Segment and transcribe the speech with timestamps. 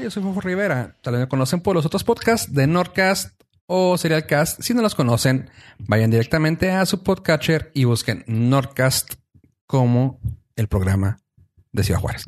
[0.00, 0.96] Yo soy Fofo Rivera.
[1.02, 4.62] Tal vez me conocen por los otros podcasts de Nordcast o Serialcast.
[4.62, 9.14] Si no los conocen, vayan directamente a su podcatcher y busquen Nordcast
[9.66, 10.18] como
[10.56, 11.18] el programa
[11.72, 12.24] de Ciudad Juárez.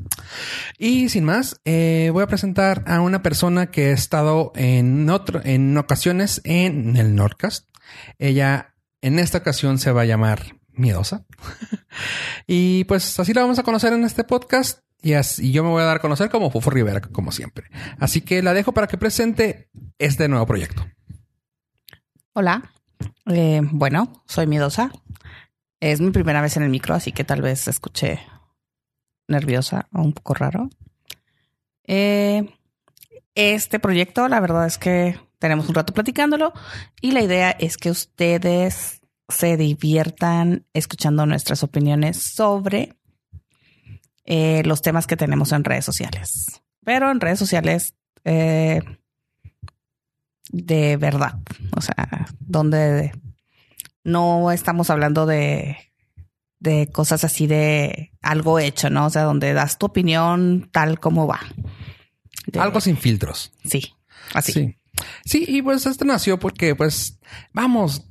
[0.78, 5.40] Y sin más, eh, voy a presentar a una persona que ha estado en otro,
[5.42, 7.68] en ocasiones en el Nordcast.
[8.18, 11.24] Ella en esta ocasión se va a llamar Miedosa.
[12.46, 14.80] y pues así la vamos a conocer en este podcast.
[15.04, 17.66] Y, yo me voy a dar a conocer como Fofo Rivera, como siempre.
[18.00, 19.68] Así que la dejo para que presente
[19.98, 20.86] este nuevo proyecto.
[22.32, 22.72] Hola.
[23.26, 24.90] Eh, bueno, soy Miedosa.
[25.78, 28.20] Es mi primera vez en el micro, así que tal vez escuché
[29.28, 30.70] nerviosa o un poco raro.
[31.86, 32.48] Eh,
[33.34, 36.54] este proyecto, la verdad es que tenemos un rato platicándolo
[37.02, 42.96] y la idea es que ustedes se diviertan escuchando nuestras opiniones sobre
[44.24, 46.62] eh, los temas que tenemos en redes sociales.
[46.84, 47.94] Pero en redes sociales
[48.24, 48.80] eh,
[50.50, 51.38] de verdad,
[51.76, 53.12] o sea, donde
[54.02, 55.76] no estamos hablando de
[56.64, 59.06] de cosas así de algo hecho, ¿no?
[59.06, 61.40] O sea, donde das tu opinión tal como va.
[62.58, 63.52] algo sin filtros.
[63.64, 63.94] Sí,
[64.32, 64.52] así.
[64.52, 64.78] Sí.
[65.24, 67.18] Sí, y pues este nació porque, pues,
[67.52, 68.06] vamos,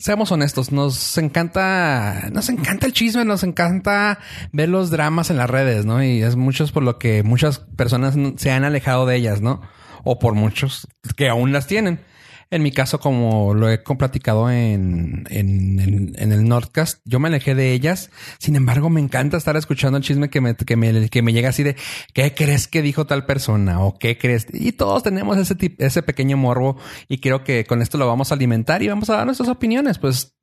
[0.00, 4.18] seamos honestos, nos encanta, nos encanta el chisme, nos encanta
[4.52, 6.02] ver los dramas en las redes, ¿no?
[6.02, 9.62] Y es muchos por lo que muchas personas se han alejado de ellas, ¿no?
[10.04, 12.00] O por muchos que aún las tienen.
[12.50, 17.54] En mi caso, como lo he platicado en, en, en, el Nordcast, yo me alejé
[17.54, 18.10] de ellas.
[18.38, 21.50] Sin embargo, me encanta estar escuchando el chisme que me, que me, que me llega
[21.50, 21.76] así de
[22.14, 23.80] ¿qué crees que dijo tal persona?
[23.84, 24.46] o qué crees?
[24.52, 28.34] Y todos tenemos ese, ese pequeño morbo y creo que con esto lo vamos a
[28.34, 29.98] alimentar y vamos a dar nuestras opiniones.
[29.98, 30.34] Pues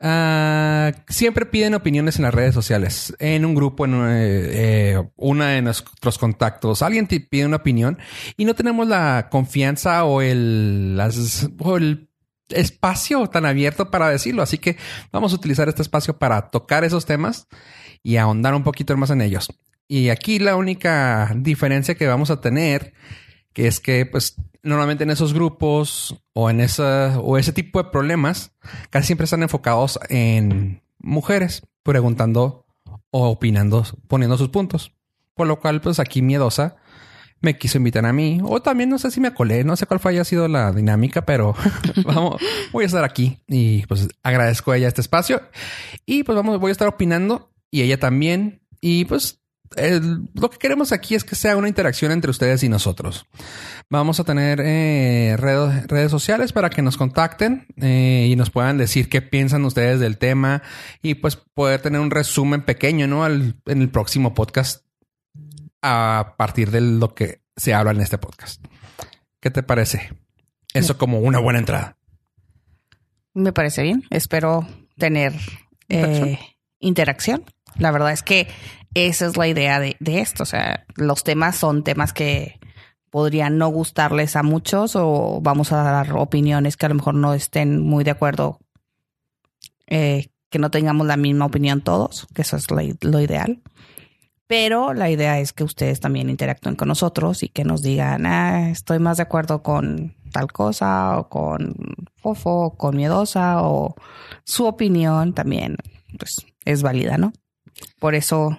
[0.00, 5.50] Uh, siempre piden opiniones en las redes sociales, en un grupo, en eh, eh, una
[5.50, 6.82] de nuestros contactos.
[6.82, 7.98] Alguien te pide una opinión
[8.36, 11.00] y no tenemos la confianza o el
[12.48, 14.42] espacio tan abierto para decirlo.
[14.42, 14.76] Así que
[15.12, 17.46] vamos a utilizar este espacio para tocar esos temas
[18.02, 19.48] y ahondar un poquito más en ellos.
[19.88, 22.94] Y aquí la única diferencia que vamos a tener,
[23.54, 27.90] que es que pues normalmente en esos grupos o en esa o ese tipo de
[27.90, 28.52] problemas
[28.90, 32.66] casi siempre están enfocados en mujeres preguntando
[33.10, 34.92] o opinando, poniendo sus puntos.
[35.34, 36.76] Por lo cual, pues aquí miedosa
[37.40, 38.40] me quiso invitar a mí.
[38.42, 41.24] O también no sé si me acolé, no sé cuál fue haya sido la dinámica,
[41.24, 41.54] pero
[42.04, 42.40] vamos,
[42.72, 45.42] voy a estar aquí y pues agradezco a ella este espacio.
[46.06, 48.62] Y pues vamos, voy a estar opinando y ella también.
[48.80, 49.43] Y pues
[50.34, 53.26] lo que queremos aquí es que sea una interacción entre ustedes y nosotros.
[53.90, 59.08] Vamos a tener eh, redes, sociales para que nos contacten eh, y nos puedan decir
[59.08, 60.62] qué piensan ustedes del tema
[61.02, 63.26] y pues poder tener un resumen pequeño, ¿no?
[63.26, 64.84] en el próximo podcast
[65.82, 68.64] a partir de lo que se habla en este podcast.
[69.40, 70.10] ¿Qué te parece?
[70.72, 71.98] Eso como una buena entrada.
[73.34, 74.04] Me parece bien.
[74.10, 75.34] Espero tener
[75.88, 76.38] eh,
[76.78, 77.44] interacción.
[77.76, 78.48] La verdad es que
[78.94, 80.44] esa es la idea de, esto.
[80.44, 82.58] O sea, los temas son temas que
[83.10, 87.34] podrían no gustarles a muchos o vamos a dar opiniones que a lo mejor no
[87.34, 88.58] estén muy de acuerdo,
[89.86, 93.62] eh, que no tengamos la misma opinión todos, que eso es lo, ideal.
[94.46, 98.70] Pero la idea es que ustedes también interactúen con nosotros y que nos digan, ah,
[98.70, 101.74] estoy más de acuerdo con tal cosa o con
[102.16, 103.94] fofo, o con miedosa o
[104.44, 105.76] su opinión también,
[106.18, 107.32] pues es válida, ¿no?
[107.98, 108.58] Por eso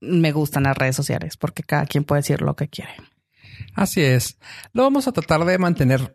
[0.00, 2.94] me gustan las redes sociales, porque cada quien puede decir lo que quiere.
[3.74, 4.38] Así es.
[4.72, 6.14] Lo vamos a tratar de mantener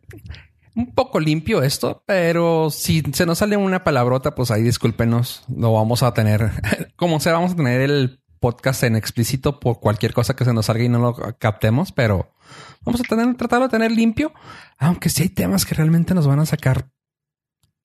[0.75, 5.43] un poco limpio esto, pero si se nos sale una palabrota, pues ahí discúlpenos.
[5.55, 6.51] Lo vamos a tener,
[6.95, 10.65] como sea, vamos a tener el podcast en explícito por cualquier cosa que se nos
[10.65, 12.33] salga y no lo captemos, pero
[12.81, 14.33] vamos a tener, tratarlo de tener limpio,
[14.77, 16.89] aunque sí hay temas que realmente nos van a sacar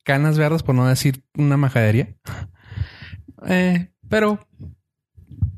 [0.04, 2.16] canas verdes, por no decir una majadería.
[3.46, 4.48] Eh, pero,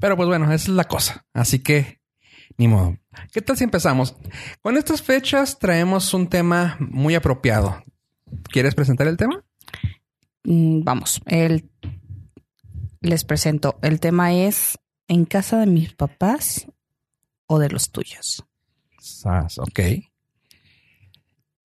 [0.01, 1.27] pero pues bueno, esa es la cosa.
[1.33, 2.01] Así que,
[2.57, 2.97] ni modo.
[3.33, 4.17] ¿Qué tal si empezamos?
[4.63, 7.85] Con estas fechas traemos un tema muy apropiado.
[8.45, 9.45] ¿Quieres presentar el tema?
[10.45, 11.71] Mm, vamos, el,
[13.01, 13.79] les presento.
[13.83, 16.67] El tema es ¿en casa de mis papás
[17.47, 18.45] o de los tuyos?
[19.59, 19.81] ok.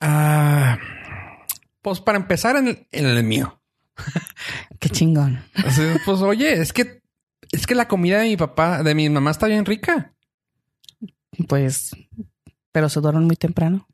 [0.02, 0.78] Ah,
[1.82, 3.62] pues para empezar en el mío.
[4.80, 5.44] Qué chingón.
[6.06, 7.02] Pues oye, es que
[7.56, 10.14] es que la comida de mi papá, de mi mamá está bien rica.
[11.48, 11.92] Pues,
[12.72, 13.88] pero se duermen muy temprano.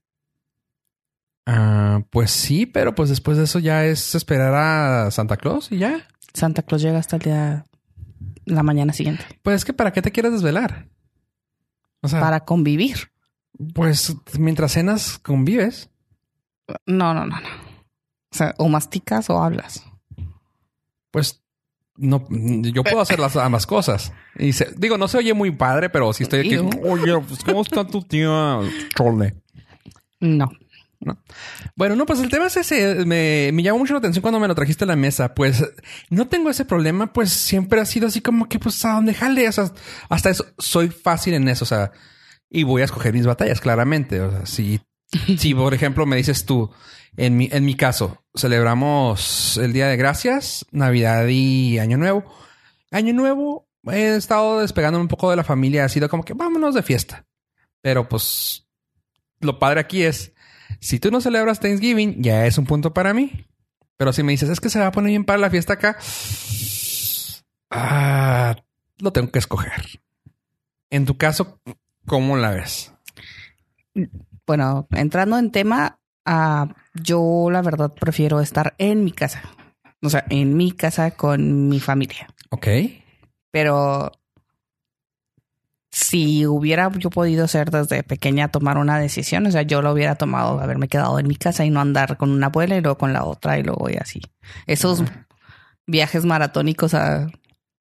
[1.46, 5.78] Ah, pues sí, pero pues después de eso ya es esperar a Santa Claus y
[5.78, 6.08] ya.
[6.34, 7.66] Santa Claus llega hasta el día
[8.46, 9.26] la mañana siguiente.
[9.42, 10.88] Pues es que para qué te quieres desvelar.
[12.02, 13.12] O sea, para convivir.
[13.74, 15.90] pues mientras cenas convives.
[16.86, 17.48] No, no, no, no.
[18.32, 19.86] O sea, o masticas o hablas.
[21.12, 21.41] Pues
[22.02, 24.12] no, yo puedo hacer las ambas cosas.
[24.38, 26.58] Y se- digo, no se oye muy padre, pero si estoy aquí.
[26.84, 28.60] Oye, pues, ¿cómo está tu tía?
[28.96, 29.36] Chole.
[30.20, 30.52] No.
[31.76, 33.06] Bueno, no, pues el tema es ese.
[33.06, 35.34] Me, me llamó mucho la atención cuando me lo trajiste a la mesa.
[35.34, 35.64] Pues
[36.12, 39.48] no tengo ese problema, pues siempre ha sido así como que, pues, a donde jale.
[39.48, 39.72] O sea,
[40.10, 41.64] hasta eso, soy fácil en eso.
[41.64, 41.92] O sea,
[42.50, 44.22] y voy a escoger mis batallas, claramente.
[44.22, 44.80] O sea, si,
[45.38, 46.70] si por ejemplo me dices tú,
[47.18, 52.24] en mi, en mi caso, celebramos el Día de Gracias, Navidad y Año Nuevo.
[52.92, 55.86] Año Nuevo, he estado despegándome un poco de la familia.
[55.86, 57.26] Ha sido como que vámonos de fiesta.
[57.82, 58.68] Pero pues,
[59.40, 60.34] lo padre aquí es,
[60.80, 63.46] si tú no celebras Thanksgiving, ya es un punto para mí.
[63.98, 65.98] Pero si me dices, es que se va a poner bien para la fiesta acá,
[67.70, 68.56] ah,
[68.98, 70.02] lo tengo que escoger.
[70.90, 71.62] En tu caso,
[72.06, 72.94] ¿cómo la ves?
[74.48, 79.42] Bueno, entrando en tema, ah, yo la verdad prefiero estar en mi casa.
[80.02, 82.28] O sea, en mi casa con mi familia.
[82.50, 82.68] Ok.
[83.52, 84.12] Pero
[85.92, 90.16] si hubiera yo podido ser desde pequeña tomar una decisión, o sea, yo lo hubiera
[90.16, 93.14] tomado haberme quedado en mi casa y no andar con una abuela y luego con
[93.14, 94.22] la otra y luego y así.
[94.68, 95.04] Esos
[95.86, 97.28] viajes maratónicos a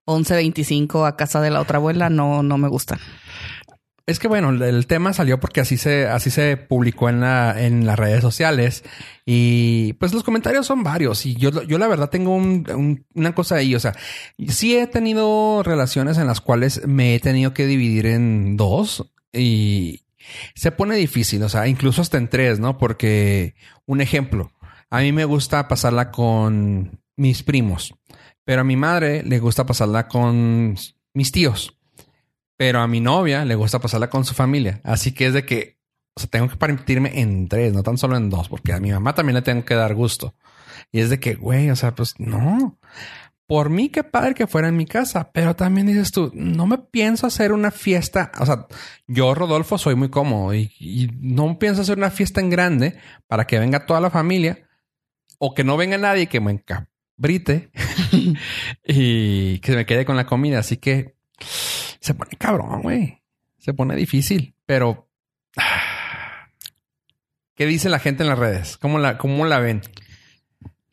[0.06, 2.98] 11.25 a casa de la otra abuela no, no me gustan.
[4.10, 7.86] Es que bueno, el- tema salió porque así se, así se publicó en la, en
[7.86, 8.82] las redes sociales
[9.24, 13.34] y pues los comentarios son varios y yo, yo la verdad tengo un- un- una
[13.34, 13.94] cosa ahí, o sea,
[14.48, 20.02] sí he tenido relaciones en las cuales me he tenido que dividir en dos y
[20.54, 22.76] se pone difícil, o sea, incluso hasta en tres, ¿no?
[22.78, 23.54] Porque
[23.86, 24.52] un ejemplo,
[24.90, 27.94] a mí me gusta pasarla con mis primos,
[28.44, 30.76] pero a mi madre le gusta pasarla con
[31.14, 31.76] mis tíos.
[32.60, 34.82] Pero a mi novia le gusta pasarla con su familia.
[34.84, 35.78] Así que es de que
[36.14, 38.90] o sea, tengo que partirme en tres, no tan solo en dos, porque a mi
[38.90, 40.34] mamá también le tengo que dar gusto.
[40.92, 42.78] Y es de que, güey, o sea, pues no.
[43.46, 46.76] Por mí, qué padre que fuera en mi casa, pero también dices tú, no me
[46.76, 48.30] pienso hacer una fiesta.
[48.38, 48.66] O sea,
[49.06, 53.46] yo, Rodolfo, soy muy cómodo y, y no pienso hacer una fiesta en grande para
[53.46, 54.68] que venga toda la familia
[55.38, 57.70] o que no venga nadie que me encabrite
[58.84, 60.58] y que me quede con la comida.
[60.58, 61.14] Así que
[62.00, 63.22] se pone cabrón, güey.
[63.58, 65.08] Se pone difícil, pero
[67.54, 68.76] ¿qué dice la gente en las redes?
[68.78, 69.82] ¿Cómo la, cómo la ven?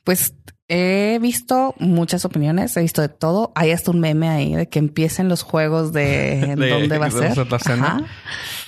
[0.03, 0.33] Pues
[0.67, 3.51] he visto muchas opiniones, he visto de todo.
[3.55, 7.11] Hay hasta un meme ahí de que empiecen los juegos de, De- dónde va a
[7.11, 7.39] ser.
[7.51, 8.01] Ajá.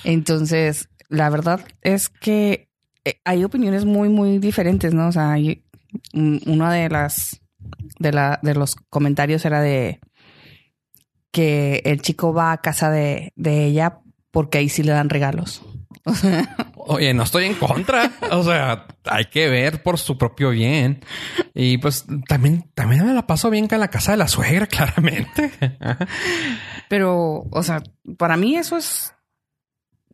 [0.04, 2.68] Entonces, la verdad es que
[3.04, 5.08] eh, hay opiniones muy, muy diferentes, ¿no?
[5.08, 5.64] O sea, hay,
[6.12, 7.40] mm, una de las
[7.98, 10.00] de la de los comentarios era de
[11.30, 14.00] que el chico va a casa de, de ella
[14.30, 15.62] porque ahí sí le dan regalos.
[16.76, 18.10] Oye, no estoy en contra.
[18.30, 21.04] O sea, hay que ver por su propio bien.
[21.54, 24.66] Y pues también, también me la paso bien que en la casa de la suegra,
[24.68, 25.52] claramente.
[26.88, 27.82] Pero, o sea,
[28.16, 29.14] para mí eso es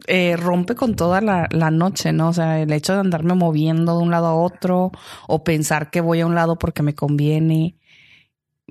[0.09, 2.29] eh, rompe con toda la, la noche, ¿no?
[2.29, 4.93] O sea, el hecho de andarme moviendo de un lado a otro
[5.29, 7.77] o pensar que voy a un lado porque me conviene.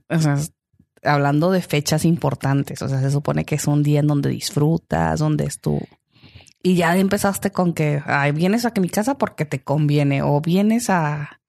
[0.09, 0.51] O sea, es-
[1.05, 5.19] hablando de fechas importantes, o sea, se supone que es un día en donde disfrutas,
[5.19, 5.79] donde es tu...
[6.63, 10.89] Y ya empezaste con que ay, vienes a mi casa porque te conviene o vienes
[10.89, 11.41] a...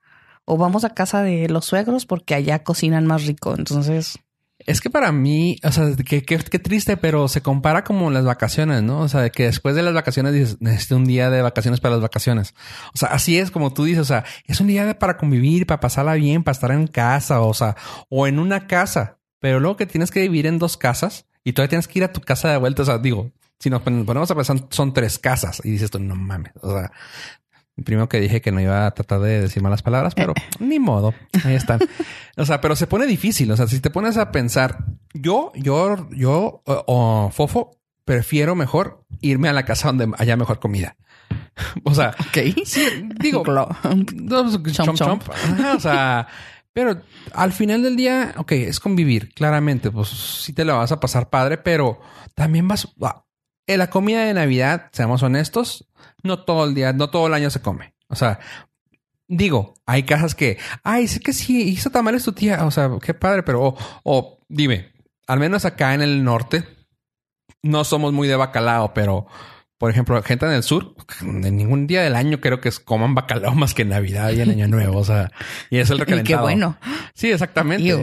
[0.45, 3.55] O vamos a casa de los suegros porque allá cocinan más rico.
[3.57, 4.19] Entonces,
[4.59, 8.83] Es que para mí, o sea, qué, qué triste, pero se compara como las vacaciones,
[8.83, 9.01] ¿no?
[9.01, 11.95] O sea, de que después de las vacaciones dices, necesito un día de vacaciones para
[11.97, 12.55] las vacaciones.
[12.95, 15.81] O sea, así es como tú dices, o sea, es un día para convivir, para
[15.81, 17.77] pasarla bien, para estar en casa, o sea,
[18.09, 21.71] o en una casa, pero luego que tienes que vivir en dos casas y todavía
[21.71, 24.31] tienes que ir a tu casa de vuelta, o sea, digo, si nos pon- ponemos
[24.31, 26.91] a pensar, son tres casas y dices tú, no mames, o sea,
[27.85, 31.13] Primero que dije que no iba a tratar de decir malas palabras, pero ni modo.
[31.45, 31.79] Ahí están.
[32.39, 33.51] O sea, pero se pone difícil.
[33.51, 34.79] O sea, si te pones a pensar,
[35.13, 37.77] yo, yo, yo, o, Fofo,
[38.07, 40.97] prefiero mejor irme a la casa donde haya mejor comida.
[41.85, 42.65] O sea, ok.
[42.65, 42.81] sí,
[43.21, 43.59] digo, pues,
[44.75, 44.97] chomp, chomp.
[44.97, 45.23] chomp.
[45.77, 46.27] O sea,
[46.77, 47.01] pero
[47.33, 49.91] al final del día, ok, es convivir, claramente.
[49.91, 51.99] Pues sí te la vas a pasar padre, pero
[52.35, 52.87] también vas.
[53.67, 55.89] En la comida de Navidad, seamos honestos,
[56.23, 57.95] no todo el día, no todo el año se come.
[58.09, 58.41] O sea,
[59.27, 62.63] digo, hay casas que, ay, sé que sí, hizo tamales tu tía.
[62.67, 64.93] O sea, qué padre, pero, o dime,
[65.27, 66.63] al menos acá en el norte,
[67.63, 69.27] no somos muy de bacalao, pero
[69.79, 73.55] por ejemplo, gente en el sur, en ningún día del año creo que coman bacalao
[73.55, 74.99] más que en Navidad y en Año Nuevo.
[74.99, 75.31] O sea,
[75.71, 76.39] y es el Y recalentado.
[76.39, 76.79] qué bueno.
[77.15, 77.95] Sí, exactamente.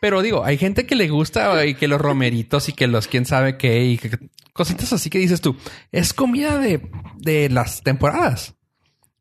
[0.00, 3.24] Pero digo, hay gente que le gusta y que los romeritos y que los quién
[3.24, 4.18] sabe qué y que
[4.52, 5.56] cositas así que dices tú,
[5.92, 8.54] es comida de, de las temporadas.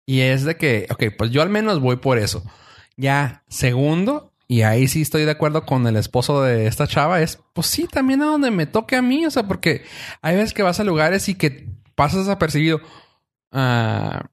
[0.06, 2.44] Y es de que, ok, pues yo al menos voy por eso.
[2.96, 7.40] Ya, segundo, y ahí sí estoy de acuerdo con el esposo de esta chava, es,
[7.54, 9.84] pues sí, también a donde me toque a mí, o sea, porque
[10.22, 11.68] hay veces que vas a lugares y que
[11.98, 12.80] pasas desapercibido.
[13.52, 14.30] Ah,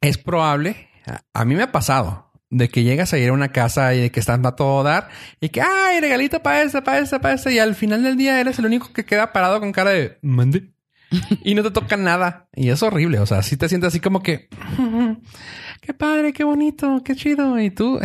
[0.00, 0.88] es probable,
[1.32, 4.10] a, mí me ha pasado, de que llegas a ir a una casa y de
[4.10, 5.08] que están a todo dar
[5.40, 7.54] y que, ay, regalito para este, para este, para este.
[7.54, 10.74] Y al final del día eres el único que queda parado con cara de mande
[11.44, 12.48] y no te toca nada.
[12.52, 13.20] Y es horrible.
[13.20, 14.48] O sea, si te sientes así como que,
[15.80, 17.60] qué padre, qué bonito, qué chido.
[17.60, 18.00] Y tú,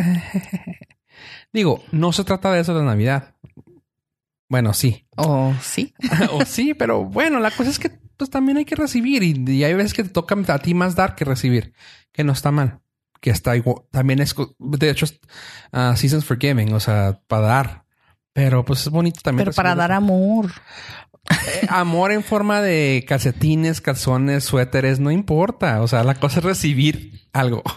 [1.52, 3.36] digo, no se trata de eso de Navidad.
[4.50, 5.08] Bueno, sí.
[5.18, 5.94] O sí.
[6.32, 9.64] o sí, pero bueno, la cosa es que pues también hay que recibir y, y
[9.64, 11.74] hay veces que te toca a ti más dar que recibir,
[12.12, 12.82] que no está mal
[13.20, 15.06] que está igual, también es, de hecho,
[15.74, 17.84] uh, Seasons for Giving, o sea, para dar.
[18.34, 19.46] Pero pues es bonito también.
[19.46, 20.52] Pero para dar amor.
[21.30, 25.82] Eh, amor en forma de calcetines, calzones, suéteres, no importa.
[25.82, 27.64] O sea, la cosa es recibir algo.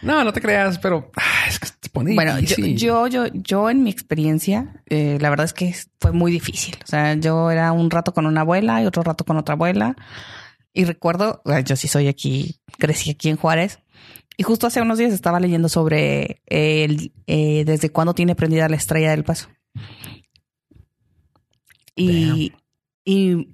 [0.00, 3.82] No, no te creas, pero ah, es que pone Bueno, yo, yo, yo, yo, en
[3.82, 6.76] mi experiencia, eh, la verdad es que fue muy difícil.
[6.82, 9.96] O sea, yo era un rato con una abuela y otro rato con otra abuela.
[10.72, 13.80] Y recuerdo, yo sí soy aquí, crecí aquí en Juárez.
[14.36, 18.76] Y justo hace unos días estaba leyendo sobre el, eh, desde cuándo tiene prendida la
[18.76, 19.48] estrella del paso.
[21.96, 22.52] Y,
[23.04, 23.48] y,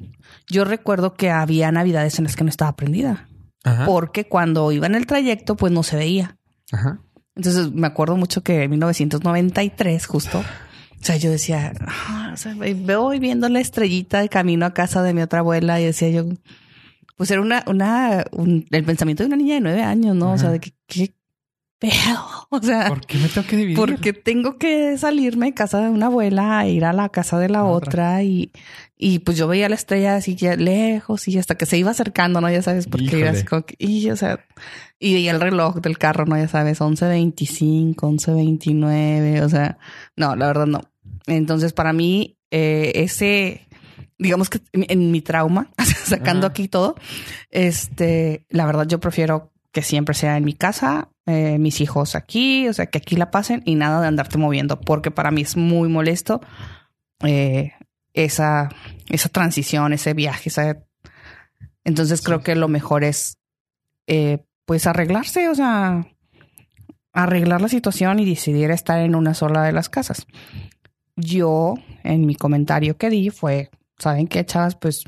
[0.51, 3.29] yo recuerdo que había navidades en las que no estaba prendida.
[3.65, 3.87] Ajá.
[3.87, 6.37] Porque cuando iba en el trayecto, pues no se veía.
[6.71, 7.01] Ajá.
[7.37, 12.55] Entonces me acuerdo mucho que en 1993, justo, o sea, yo decía, ah, o sea,
[12.55, 16.25] veo viendo la estrellita de camino a casa de mi otra abuela y decía yo,
[17.17, 20.27] pues era una, una, un, el pensamiento de una niña de nueve años, ¿no?
[20.27, 20.35] Ajá.
[20.35, 21.15] O sea, de que, qué
[21.79, 22.25] pedo.
[22.51, 23.77] O sea, ¿por qué me tengo que dividir?
[23.77, 27.49] Porque tengo que salirme de casa de una abuela a ir a la casa de
[27.49, 27.89] la, la otra.
[27.89, 28.53] otra, y,
[28.97, 32.41] y pues yo veía la estrella así ya lejos y hasta que se iba acercando,
[32.41, 32.49] ¿no?
[32.49, 34.47] Ya sabes, porque era así como que, y o sea,
[35.05, 36.37] y el reloj del carro, ¿no?
[36.37, 39.79] Ya sabes, 11.25, 11.29, o sea,
[40.17, 40.81] no, la verdad no.
[41.27, 43.67] Entonces, para mí, eh, ese,
[44.19, 45.71] digamos que en mi trauma,
[46.05, 46.53] sacando Ajá.
[46.53, 46.97] aquí todo,
[47.51, 52.69] este, la verdad yo prefiero que siempre sea en mi casa, eh, mis hijos aquí,
[52.69, 55.57] o sea, que aquí la pasen y nada de andarte moviendo, porque para mí es
[55.57, 56.41] muy molesto
[57.25, 57.73] eh,
[58.13, 58.69] esa,
[59.09, 60.49] esa transición, ese viaje.
[60.49, 60.79] Esa...
[61.83, 62.25] Entonces sí.
[62.25, 63.39] creo que lo mejor es,
[64.07, 66.07] eh, pues, arreglarse, o sea,
[67.13, 70.27] arreglar la situación y decidir estar en una sola de las casas.
[71.17, 74.75] Yo, en mi comentario que di, fue, ¿saben qué, chavas?
[74.75, 75.05] Pues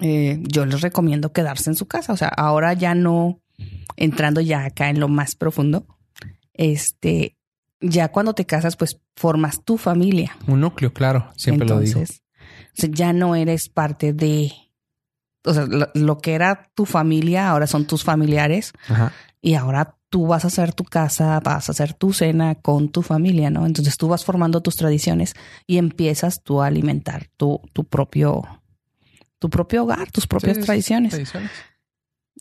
[0.00, 2.12] eh, yo les recomiendo quedarse en su casa.
[2.12, 3.40] O sea, ahora ya no
[3.96, 5.86] entrando ya acá en lo más profundo,
[6.54, 7.36] este,
[7.80, 10.36] ya cuando te casas, pues formas tu familia.
[10.46, 12.12] Un núcleo, claro, siempre Entonces, lo digo.
[12.12, 14.52] O sea, ya no eres parte de,
[15.44, 18.72] o sea, lo, lo, que era tu familia, ahora son tus familiares.
[18.88, 19.12] Ajá.
[19.40, 23.02] Y ahora tú vas a hacer tu casa, vas a hacer tu cena con tu
[23.02, 23.66] familia, ¿no?
[23.66, 25.34] Entonces tú vas formando tus tradiciones
[25.66, 28.42] y empiezas tú a alimentar tu, tu propio,
[29.38, 31.10] tu propio hogar, tus propias Sí, tradiciones.
[31.10, 31.50] tradiciones.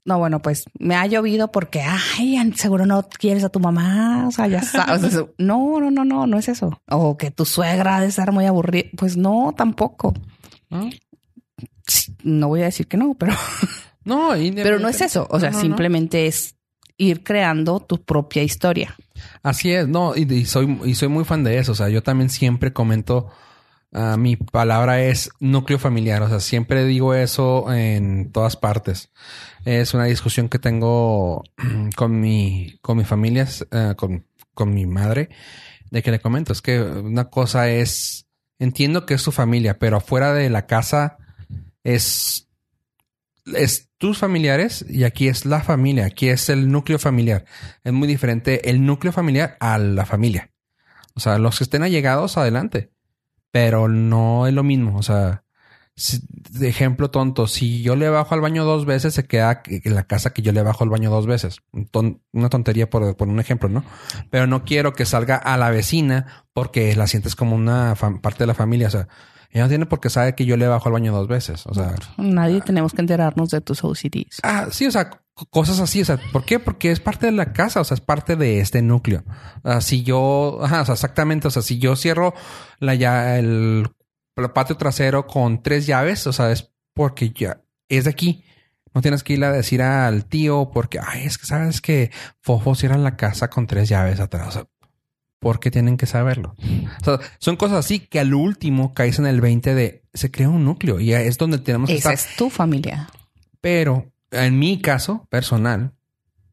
[0.04, 4.28] No, bueno, pues me ha llovido porque, ay, seguro no quieres a tu mamá.
[4.28, 5.14] O sea, ya sabes.
[5.38, 6.82] no, no, no, no, no es eso.
[6.90, 8.90] O que tu suegra ha de estar muy aburrida.
[8.98, 10.14] Pues no, tampoco.
[10.70, 10.90] ¿No?
[12.24, 13.34] No voy a decir que no, pero.
[14.04, 15.28] No, pero no es eso.
[15.30, 16.56] O sea, no, no, simplemente es
[16.98, 18.96] ir creando tu propia historia.
[19.44, 21.72] Así es, no, y, y, soy, y soy muy fan de eso.
[21.74, 23.30] O sea, yo también siempre comento.
[23.94, 26.22] Uh, mi palabra es núcleo familiar.
[26.22, 29.12] O sea, siempre digo eso en todas partes.
[29.66, 31.44] Es una discusión que tengo
[31.96, 35.30] con mi, con mi familia, uh, con, con mi madre,
[35.90, 36.54] de que le comento.
[36.54, 38.28] Es que una cosa es,
[38.60, 41.18] entiendo que es tu familia, pero afuera de la casa
[41.84, 42.50] es,
[43.46, 46.06] es tus familiares y aquí es la familia.
[46.06, 47.46] Aquí es el núcleo familiar.
[47.84, 50.52] Es muy diferente el núcleo familiar a la familia.
[51.14, 52.92] O sea, los que estén allegados, adelante
[53.52, 54.98] pero no es lo mismo.
[54.98, 55.44] O sea,
[55.96, 59.96] si, de ejemplo tonto, si yo le bajo al baño dos veces, se queda en
[59.96, 61.62] la casa que yo le bajo al baño dos veces.
[62.32, 63.84] Una tontería por, por, un ejemplo, ¿no?
[64.30, 68.48] Pero no quiero que salga a la vecina porque la sientes como una parte de
[68.48, 68.88] la familia.
[68.88, 69.08] O sea,
[69.52, 71.66] ella no tiene por qué saber que yo le bajo al baño dos veces.
[71.68, 74.40] O sea, nadie ah, tenemos que enterarnos de tus OCDs.
[74.44, 75.10] Ah, sí, o sea,
[75.50, 76.02] cosas así.
[76.02, 76.60] O sea, ¿por qué?
[76.60, 79.24] Porque es parte de la casa, o sea, es parte de este núcleo.
[79.64, 82.34] O sea, si yo, ajá, o sea, exactamente, o sea, si yo cierro
[82.80, 83.90] la ya el,
[84.36, 88.44] el patio trasero con tres llaves, o sea, es porque ya es de aquí.
[88.94, 92.76] No tienes que ir a decir al tío porque, ay, es que sabes que Fofo
[92.76, 94.48] cierra la casa con tres llaves atrás.
[94.50, 94.68] O sea,
[95.42, 96.56] ¿por qué tienen que saberlo?
[97.02, 100.48] O sea, son cosas así que al último caes en el 20 de se crea
[100.50, 102.32] un núcleo y es donde tenemos que Esa estar.
[102.32, 103.10] es tu familia.
[103.60, 105.94] Pero en mi caso personal,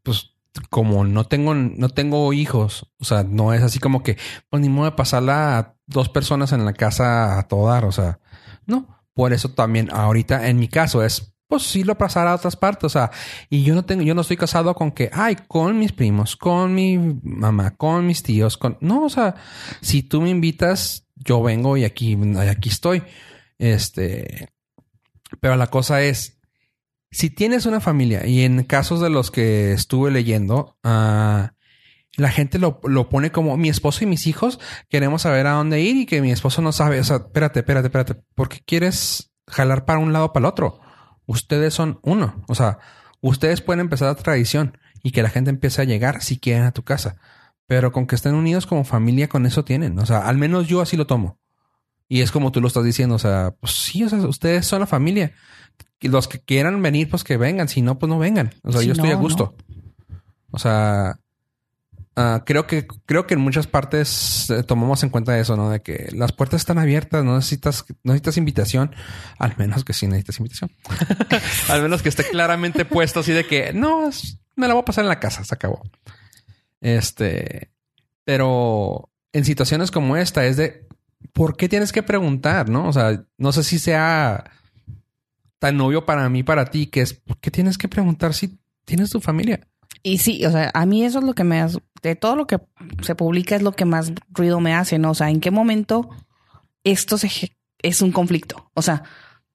[0.03, 0.31] pues
[0.71, 4.17] como no tengo, no tengo hijos, o sea, no es así como que,
[4.49, 7.93] pues ni modo de pasarla a dos personas en la casa a todo dar, o
[7.93, 8.21] sea,
[8.65, 9.05] no.
[9.13, 12.85] Por eso también ahorita en mi caso es, pues sí lo pasar a otras partes,
[12.85, 13.11] o sea,
[13.49, 16.75] y yo no tengo, yo no estoy casado con que, ay, con mis primos, con
[16.75, 19.35] mi mamá, con mis tíos, con, no, o sea,
[19.81, 23.03] si tú me invitas, yo vengo y aquí, aquí estoy.
[23.59, 24.51] Este,
[25.41, 26.39] pero la cosa es,
[27.11, 31.55] si tienes una familia y en casos de los que estuve leyendo, ah,
[32.17, 35.81] la gente lo, lo pone como mi esposo y mis hijos queremos saber a dónde
[35.81, 37.01] ir y que mi esposo no sabe.
[37.01, 38.15] O sea, espérate, espérate, espérate.
[38.35, 40.81] ¿Por qué quieres jalar para un lado o para el otro?
[41.29, 42.43] Ustedes son uno.
[42.49, 42.79] O sea,
[43.21, 46.73] ustedes pueden empezar la tradición y que la gente empiece a llegar si quieren a
[46.73, 47.17] tu casa.
[47.67, 49.99] Pero con que estén unidos como familia, con eso tienen.
[49.99, 51.39] O sea, al menos yo así lo tomo.
[52.09, 53.15] Y es como tú lo estás diciendo.
[53.15, 55.33] O sea, pues sí, o sea, ustedes son la familia.
[56.01, 57.69] Los que quieran venir, pues que vengan.
[57.69, 58.55] Si no, pues no vengan.
[58.63, 59.55] O sea, Si yo estoy a gusto.
[60.51, 61.21] O sea,
[62.19, 65.71] ah, creo que creo que en muchas partes eh, tomamos en cuenta eso, ¿no?
[65.71, 68.95] De que las puertas están abiertas, no necesitas, no necesitas invitación,
[69.39, 70.71] al menos que sí necesitas invitación.
[71.69, 74.11] al menos que esté claramente puesto así de que no,
[74.57, 75.83] me la voy a pasar en la casa, se acabó.
[76.81, 77.71] Este,
[78.25, 80.87] pero en situaciones como esta es de
[81.33, 82.89] ¿por qué tienes que preguntar, no?
[82.89, 84.51] O sea, no sé si sea
[85.59, 89.11] tan obvio para mí, para ti, que es ¿por qué tienes que preguntar si tienes
[89.11, 89.61] tu familia?
[90.03, 92.47] Y sí, o sea, a mí eso es lo que me hace, de todo lo
[92.47, 92.61] que
[93.03, 95.11] se publica es lo que más ruido me hace, ¿no?
[95.11, 96.09] O sea, ¿en qué momento
[96.85, 97.29] esto se,
[97.83, 98.71] es un conflicto?
[98.75, 99.03] O sea,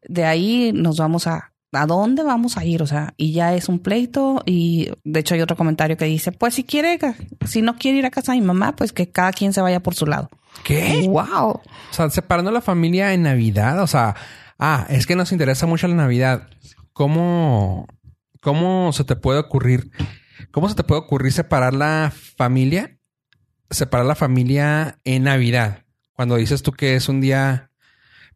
[0.04, 2.82] de ahí nos vamos a, ¿a dónde vamos a ir?
[2.82, 6.32] O sea, y ya es un pleito y de hecho hay otro comentario que dice,
[6.32, 7.00] pues si quiere,
[7.46, 9.82] si no quiere ir a casa de mi mamá, pues que cada quien se vaya
[9.82, 10.30] por su lado.
[10.64, 11.08] ¿Qué?
[11.08, 11.50] ¡Wow!
[11.50, 13.82] O sea, separando la familia en Navidad.
[13.82, 14.16] O sea,
[14.60, 16.48] ah, es que nos interesa mucho la Navidad.
[16.94, 17.88] ¿Cómo,
[18.40, 19.92] cómo se te puede ocurrir?
[20.54, 23.00] ¿Cómo se te puede ocurrir separar la familia?
[23.72, 25.84] Separar la familia en Navidad.
[26.14, 27.72] Cuando dices tú que es un día,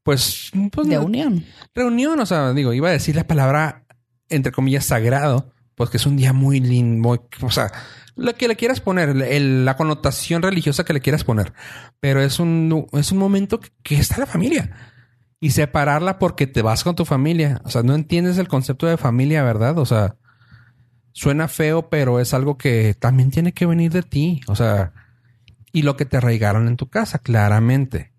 [0.01, 1.45] pues, pues De unión.
[1.75, 2.19] reunión.
[2.19, 3.85] O sea, digo, iba a decir la palabra,
[4.29, 7.71] entre comillas, sagrado, pues que es un día muy lindo, muy- o sea,
[8.15, 11.53] lo que le quieras poner, el- la connotación religiosa que le quieras poner.
[11.99, 14.71] Pero es un, es un momento que, que está la familia.
[15.39, 17.61] Y separarla porque te vas con tu familia.
[17.63, 19.77] O sea, no entiendes el concepto de familia, ¿verdad?
[19.77, 20.15] O sea,
[21.17, 24.41] suena feo, pero es algo que también tiene que venir de ti.
[24.45, 24.93] O sea,
[25.71, 28.11] y lo que te arraigaron en tu casa, claramente.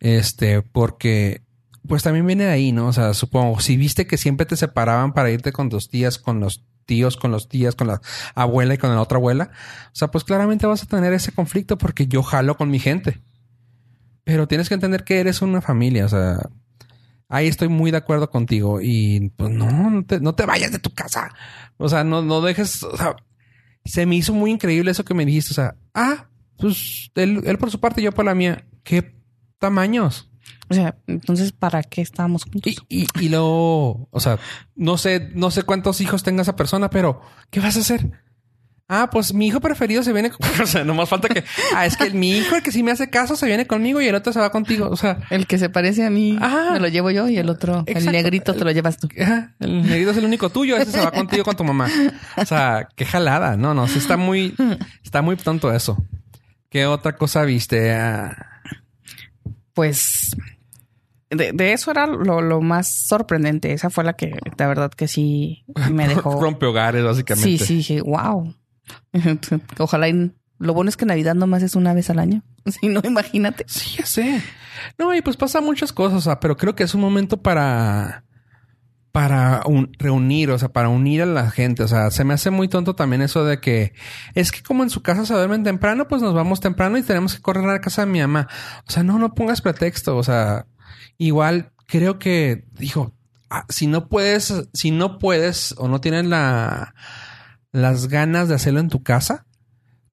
[0.00, 1.42] Este, porque
[1.86, 2.86] pues también viene de ahí, ¿no?
[2.86, 6.40] O sea, supongo, si viste que siempre te separaban para irte con tus tías, con
[6.40, 8.00] los tíos, con los tías, con la
[8.34, 9.50] abuela y con la otra abuela,
[9.88, 13.20] o sea, pues claramente vas a tener ese conflicto porque yo jalo con mi gente.
[14.24, 16.48] Pero tienes que entender que eres una familia, o sea,
[17.32, 20.78] ahí estoy muy de acuerdo contigo y pues no, no te, no te vayas de
[20.78, 21.34] tu casa.
[21.78, 23.16] O sea, no, no dejes, o sea,
[23.86, 27.56] se me hizo muy increíble eso que me dijiste, o sea, ah, pues él, él
[27.56, 29.16] por su parte, yo por la mía, ¿qué
[29.58, 30.30] tamaños?
[30.68, 32.74] O sea, entonces, ¿para qué estábamos juntos?
[32.90, 34.38] Y, y, y luego, o sea,
[34.76, 38.10] no sé, no sé cuántos hijos tenga esa persona, pero ¿qué vas a hacer?
[38.88, 41.86] Ah, pues mi hijo preferido se viene, con- o sea, no más falta que, ah,
[41.86, 44.14] es que mi hijo, el que sí me hace caso, se viene conmigo y el
[44.14, 44.88] otro se va contigo.
[44.90, 46.72] O sea, El que se parece a mí Ajá.
[46.72, 47.98] me lo llevo yo y el otro, Exacto.
[47.98, 49.08] el negrito, te lo llevas tú.
[49.60, 51.88] el negrito es el único tuyo, ese se va contigo con tu mamá.
[52.36, 53.56] O sea, qué jalada.
[53.56, 54.54] No, no, sí está muy,
[55.02, 55.96] está muy tonto eso.
[56.68, 57.92] ¿Qué otra cosa viste?
[57.94, 58.62] Ah,
[59.74, 60.36] Pues
[61.30, 63.72] de, de eso era lo, lo más sorprendente.
[63.72, 66.40] Esa fue la que, la verdad, que sí me dejó.
[66.40, 67.48] rompe hogares, básicamente.
[67.58, 68.54] Sí, sí, dije, wow.
[69.78, 70.06] Ojalá.
[70.58, 72.42] lo bueno es que Navidad nomás es una vez al año.
[72.80, 73.64] Si no, imagínate.
[73.66, 74.40] Sí, ya sé.
[74.98, 78.24] No, y pues pasa muchas cosas, o sea, pero creo que es un momento para
[79.10, 81.82] para un- reunir, o sea, para unir a la gente.
[81.82, 83.92] O sea, se me hace muy tonto también eso de que
[84.34, 87.34] es que como en su casa se duermen temprano, pues nos vamos temprano y tenemos
[87.34, 88.48] que correr a la casa de mi mamá.
[88.88, 90.16] O sea, no, no pongas pretexto.
[90.16, 90.66] O sea,
[91.18, 93.12] igual creo que, dijo,
[93.50, 96.94] ah, si no puedes, si no puedes o no tienes la,
[97.72, 99.46] las ganas de hacerlo en tu casa,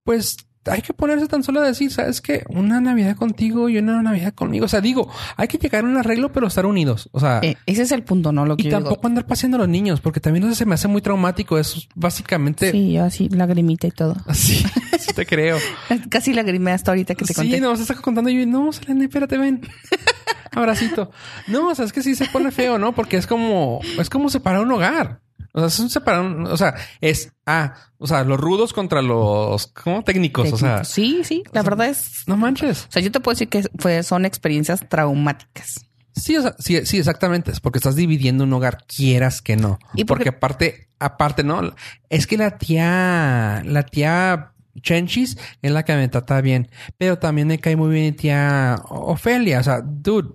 [0.03, 2.43] pues hay que ponerse tan solo a decir, ¿sabes qué?
[2.49, 4.65] Una Navidad contigo y una Navidad conmigo.
[4.65, 7.09] O sea, digo, hay que llegar a un arreglo, pero estar unidos.
[7.11, 8.45] O sea, Eh, ese es el punto, ¿no?
[8.45, 8.89] Lo que y yo digo.
[8.89, 11.57] tampoco andar paseando a los niños, porque también eso se me hace muy traumático.
[11.57, 14.15] Es básicamente Sí, yo así, lagrimita y todo.
[14.27, 14.63] así.
[14.99, 15.57] sí te creo.
[16.09, 17.59] Casi lagrimé hasta ahorita que te sí, conté.
[17.61, 19.61] no, se está contando y yo, no, Selene, espérate, ven.
[20.51, 21.09] Abracito.
[21.47, 22.93] No, o sea, es que sí se pone feo, ¿no?
[22.93, 25.21] Porque es como, es como separar un hogar.
[25.59, 26.49] O sea, son separados.
[26.49, 30.03] O sea, es, ah, o sea, los rudos contra los, ¿cómo?
[30.03, 30.51] Técnicos.
[30.53, 32.23] O sea, sí, sí, la verdad es.
[32.27, 32.85] no manches.
[32.89, 35.85] O sea, yo te puedo decir que fue, son experiencias traumáticas.
[36.15, 37.51] Sí, o sea, sí, sí, exactamente.
[37.51, 39.79] Es porque estás dividiendo un hogar, quieras que no.
[39.95, 41.73] Y porque, porque- aparte, aparte, no,
[42.09, 47.47] es que la tía, la tía Chenchis es la que me trata bien, pero también
[47.47, 49.59] me cae muy bien tía Ofelia.
[49.59, 50.29] O sea, dude,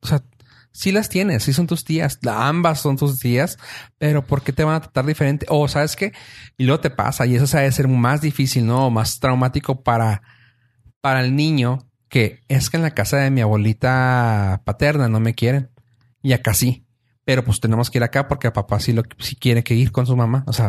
[0.00, 0.22] o sea,
[0.76, 3.58] sí las tienes, sí son tus tías, ambas son tus tías,
[3.96, 5.46] pero ¿por qué te van a tratar diferente?
[5.48, 6.12] O sabes qué,
[6.58, 8.90] y luego te pasa, y eso sabe ser más difícil, ¿no?
[8.90, 10.22] Más traumático para,
[11.00, 15.34] para el niño, que es que en la casa de mi abuelita paterna no me
[15.34, 15.70] quieren,
[16.22, 16.82] y acá sí.
[17.24, 19.90] Pero pues tenemos que ir acá porque a papá sí, lo, sí quiere que ir
[19.90, 20.44] con su mamá.
[20.46, 20.68] O sea,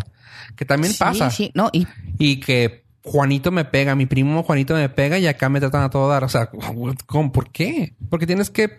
[0.55, 1.29] que también Sí, pasa.
[1.29, 1.85] Sí, no, y
[2.17, 5.91] Y que Juanito me pega, mi primo Juanito me pega y acá me tratan a
[5.91, 6.23] todo dar.
[6.23, 7.31] O sea, ¿cómo?
[7.31, 7.95] ¿por qué?
[8.09, 8.75] Porque tienes que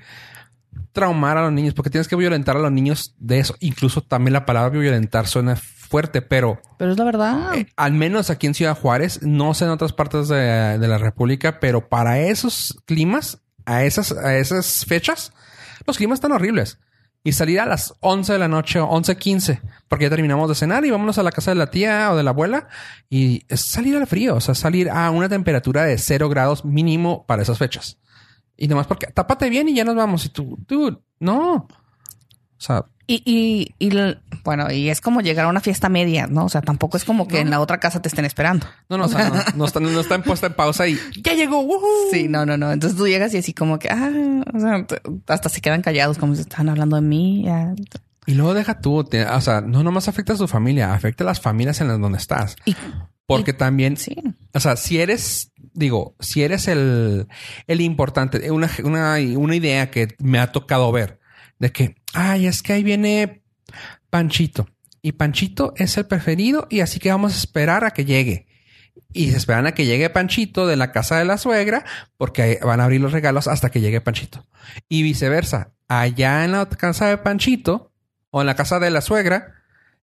[0.98, 3.54] traumar a los niños, porque tienes que violentar a los niños de eso.
[3.60, 7.54] Incluso también la palabra violentar suena fuerte, pero pero es la verdad.
[7.56, 10.98] eh, al menos aquí en Ciudad Juárez, no sé en otras partes de, de la
[10.98, 15.32] República, pero para esos climas, a esas, a esas fechas,
[15.86, 16.78] los climas están horribles.
[17.24, 20.90] Y salir a las 11 de la noche, 11.15, porque ya terminamos de cenar y
[20.90, 22.68] vámonos a la casa de la tía o de la abuela.
[23.10, 27.26] Y es salir al frío, o sea, salir a una temperatura de 0 grados mínimo
[27.26, 27.98] para esas fechas.
[28.58, 30.26] Y nomás porque tápate bien y ya nos vamos.
[30.26, 31.54] Y tú, dude, no.
[31.54, 31.68] O
[32.60, 33.96] sea, Y, y, y
[34.44, 36.44] bueno, y es como llegar a una fiesta media, ¿no?
[36.44, 38.66] O sea, tampoco es como que en la otra casa te estén esperando.
[38.88, 41.60] no, no, o sea, no, no están, no están puesta en pausa y ya llegó.
[41.60, 42.10] ¡woohoo!
[42.10, 42.72] Sí, no, no, no.
[42.72, 44.10] Entonces tú llegas y así como que, ah,
[44.52, 44.86] o sea,
[45.28, 47.44] hasta se quedan callados como si estaban hablando de mí.
[47.44, 47.74] ya.
[48.28, 51.26] Y luego deja tú, te- o sea, no nomás afecta a tu familia, afecta a
[51.26, 52.56] las familias en las donde estás.
[52.66, 52.76] Y
[53.26, 54.16] Porque también, sí,
[54.54, 57.26] o sea, si eres, digo, si eres el,
[57.66, 61.20] el importante, una, una, una idea que me ha tocado ver
[61.58, 63.42] de que, ay, es que ahí viene
[64.10, 64.68] Panchito
[65.02, 68.46] y Panchito es el preferido y así que vamos a esperar a que llegue.
[69.12, 71.84] Y se esperan a que llegue Panchito de la casa de la suegra
[72.18, 74.44] porque van a abrir los regalos hasta que llegue Panchito.
[74.88, 77.92] Y viceversa, allá en la casa de Panchito
[78.30, 79.54] o en la casa de la suegra,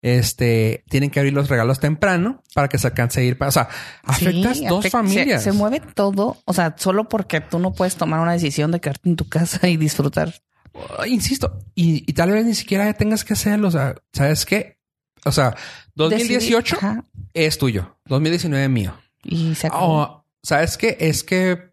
[0.02, 3.38] este, tienen que abrir los regalos temprano para que se alcance a ir.
[3.40, 3.70] O sea,
[4.04, 5.44] afectas Sí, dos afecta- familias.
[5.44, 8.82] Se, se mueve todo, o sea, solo porque tú no puedes tomar una decisión de
[8.82, 10.34] quedarte en tu casa y disfrutar.
[10.74, 13.68] Uh, Insisto, y, y tal vez ni siquiera tengas que hacerlo.
[13.70, 14.78] O sea, ¿sabes qué?
[15.26, 15.56] O sea,
[15.96, 18.94] 2018 Decidir- Ajá, es tuyo, 2019 es mío.
[19.24, 20.02] y se acabó.
[20.02, 20.98] Oh, ¿Sabes qué?
[21.00, 21.70] Es que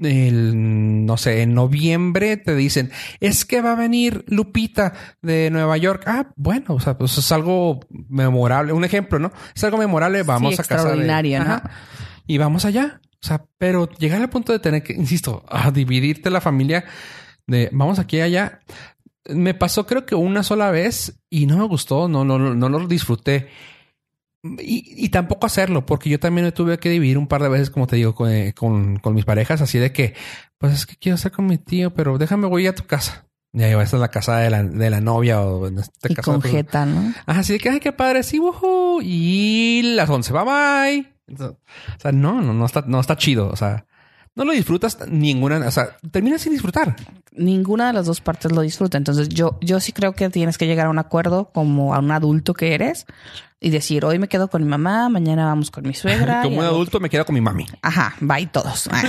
[0.00, 5.76] el, no sé, en noviembre te dicen, es que va a venir Lupita de Nueva
[5.76, 6.04] York.
[6.06, 8.72] Ah, bueno, o sea, pues es algo memorable.
[8.72, 9.32] Un ejemplo, ¿no?
[9.54, 10.22] Es algo memorable.
[10.22, 10.94] Vamos Sí, a casa.
[12.26, 13.00] Y vamos allá.
[13.22, 16.84] O sea, pero llegar al punto de tener que, insisto, a dividirte la familia
[17.46, 18.60] de vamos aquí y allá.
[19.28, 22.68] Me pasó creo que una sola vez y no me gustó, no, no, no, no
[22.68, 23.48] lo disfruté.
[24.42, 27.70] Y, y tampoco hacerlo, porque yo también me tuve que dividir un par de veces,
[27.70, 30.14] como te digo, con, eh, con, con mis parejas, así de que,
[30.58, 33.26] pues es que quiero estar con mi tío, pero déjame voy a tu casa.
[33.52, 36.12] Y ahí va, esta es la casa de la, de la novia o en este
[36.12, 36.30] y caso.
[36.30, 37.14] con pues, jeta, ¿no?
[37.24, 39.00] Ajá, así de que, ay, qué padre, sí, woohoo.
[39.02, 41.12] Y las 11, bye bye.
[41.26, 41.56] Entonces,
[41.96, 43.48] o sea, no, no, no está, no está chido.
[43.48, 43.86] O sea,
[44.36, 46.94] no lo disfrutas ninguna, o sea, terminas sin disfrutar.
[47.32, 48.96] Ninguna de las dos partes lo disfruta.
[48.98, 52.10] Entonces yo, yo sí creo que tienes que llegar a un acuerdo como a un
[52.10, 53.06] adulto que eres
[53.60, 56.42] y decir, hoy me quedo con mi mamá, mañana vamos con mi suegra.
[56.42, 57.66] y Como un adulto me quedo con mi mami.
[57.82, 58.88] Ajá, bye todos.
[58.92, 59.02] Ah.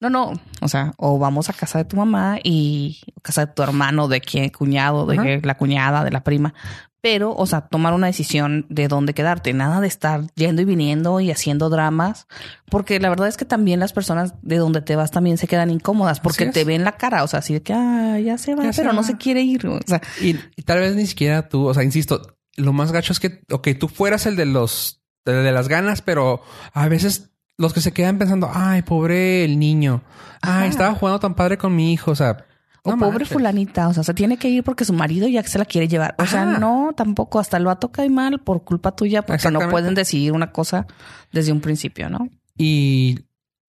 [0.00, 3.62] No, no, o sea, o vamos a casa de tu mamá y casa de tu
[3.62, 5.46] hermano, de quién, cuñado, de Ajá.
[5.46, 6.54] la cuñada, de la prima.
[7.02, 11.18] Pero, o sea, tomar una decisión de dónde quedarte, nada de estar yendo y viniendo
[11.20, 12.28] y haciendo dramas,
[12.70, 15.70] porque la verdad es que también las personas de donde te vas también se quedan
[15.70, 18.62] incómodas porque te ven la cara, o sea, así de que ah, ya se va,
[18.62, 19.66] Ya se pero no se quiere ir.
[19.66, 22.22] O sea, Y, y tal vez ni siquiera tú, o sea, insisto,
[22.56, 26.02] lo más gacho es que, ok, tú fueras el de los, de, de las ganas,
[26.02, 30.02] pero a veces los que se quedan pensando, ay, pobre el niño,
[30.40, 30.66] ay, Ajá.
[30.66, 32.46] estaba jugando tan padre con mi hijo, o sea,
[32.82, 33.28] o no pobre manches.
[33.28, 36.14] fulanita, o sea, se tiene que ir porque su marido ya se la quiere llevar.
[36.18, 39.94] O sea, no, tampoco, hasta el vato cae mal por culpa tuya porque no pueden
[39.94, 40.86] decidir una cosa
[41.32, 42.28] desde un principio, ¿no?
[42.56, 43.20] Y,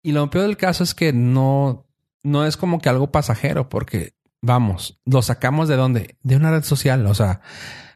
[0.01, 1.85] y lo peor del caso es que no,
[2.23, 6.17] no es como que algo pasajero, porque vamos, lo sacamos de dónde?
[6.23, 7.05] De una red social.
[7.05, 7.41] O sea,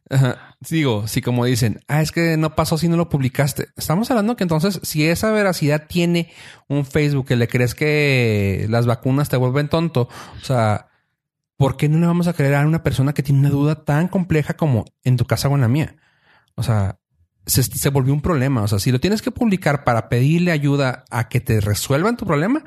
[0.10, 3.69] ajá, digo, si como dicen, ah, es que no pasó si no lo publicaste.
[3.75, 6.32] Estamos hablando que entonces, si esa veracidad tiene
[6.67, 10.10] un Facebook que le crees que las vacunas te vuelven tonto,
[10.41, 10.88] o sea,
[11.58, 14.08] ¿por qué no le vamos a creer a una persona que tiene una duda tan
[14.08, 15.96] compleja como en tu casa o en la mía?
[16.56, 17.00] O sea,
[17.46, 18.62] se, se volvió un problema.
[18.63, 22.26] O sea, si lo tienes que publicar para pedirle ayuda a que te resuelvan tu
[22.26, 22.63] problema,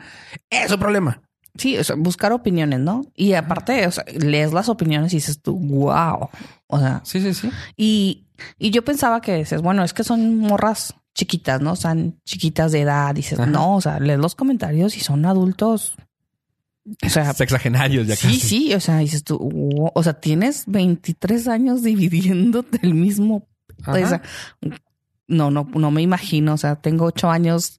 [0.50, 1.22] es un problema.
[1.56, 3.02] Sí, o sea, buscar opiniones, ¿no?
[3.16, 6.28] Y aparte, o sea, lees las opiniones y dices tú, wow.
[6.68, 7.50] O sea, Sí, sí, sí.
[7.76, 11.74] y, y yo pensaba que dices, bueno, es que son morras chiquitas, ¿no?
[11.74, 13.12] Son chiquitas de edad.
[13.14, 13.50] Dices, Ajá.
[13.50, 15.96] no, o sea, lees los comentarios y son adultos.
[17.04, 18.40] O sea, Sexagenarios ya sí, casi.
[18.40, 23.46] sí, o sea, dices tú, wow, o sea, tienes 23 años dividiéndote el mismo.
[23.86, 24.22] O sea,
[25.28, 26.54] no, no, no me imagino.
[26.54, 27.78] O sea, tengo ocho años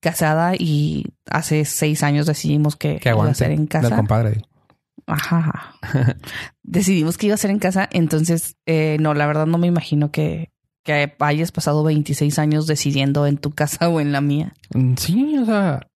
[0.00, 3.96] casada y hace seis años decidimos que que iba a ser en Del casa.
[3.96, 4.42] compadre.
[5.06, 5.74] Ajá.
[6.62, 7.88] Decidimos que iba a ser en casa.
[7.92, 10.50] Entonces, eh, no, la verdad no me imagino que,
[10.84, 14.52] que hayas pasado 26 años decidiendo en tu casa o en la mía.
[14.74, 15.86] Mm, Sí, o sea,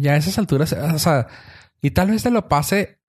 [0.00, 1.28] ya a esas alturas, o sea,
[1.82, 3.00] y tal vez te lo pase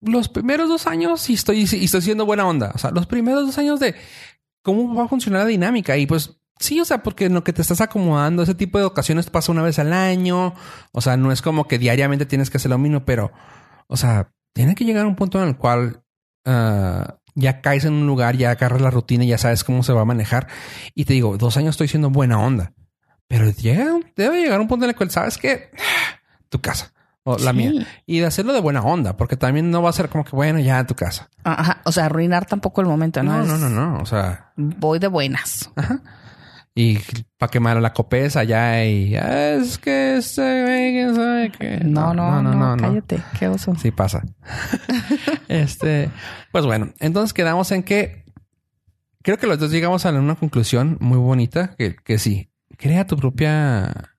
[0.00, 2.72] los primeros dos años y estoy, y estoy siendo buena onda.
[2.74, 3.94] O sea, los primeros dos años de
[4.62, 5.96] cómo va a funcionar la dinámica.
[5.96, 8.84] Y pues sí, o sea, porque en lo que te estás acomodando, ese tipo de
[8.84, 10.54] ocasiones pasa una vez al año.
[10.92, 13.32] O sea, no es como que diariamente tienes que hacer lo mismo, pero,
[13.86, 16.04] o sea, tiene que llegar a un punto en el cual
[16.44, 20.02] ah, ya caes en un lugar, ya agarras la rutina, ya sabes cómo se va
[20.02, 20.48] a manejar.
[20.94, 22.72] Y te digo, dos años estoy siendo buena onda.
[23.28, 23.86] Pero llega,
[24.16, 25.70] debe llegar un punto en el cual sabes que
[26.48, 26.92] tu casa
[27.24, 27.56] o la Sí.
[27.58, 30.34] mía y de hacerlo de buena onda, porque también no va a ser como que
[30.34, 31.28] bueno, ya tu casa.
[31.44, 31.82] Ajá.
[31.84, 33.44] O sea, arruinar tampoco el momento, ¿no?
[33.44, 33.98] No, no, no, no.
[34.02, 35.70] O sea, Voy de buenas.
[35.76, 36.00] ajá.
[36.74, 37.00] Y
[37.38, 42.14] para quemar la copesa allá y "Ah, es que ese güey que sabe que No,
[42.14, 43.20] no, no, cállate.
[43.38, 43.74] Qué oso.
[43.74, 44.22] Sí pasa.
[45.48, 46.10] este,
[46.52, 48.24] pues bueno, entonces quedamos en que
[49.22, 53.16] creo que los dos llegamos a una conclusión muy bonita que, que sí, crea tu
[53.18, 54.14] propia,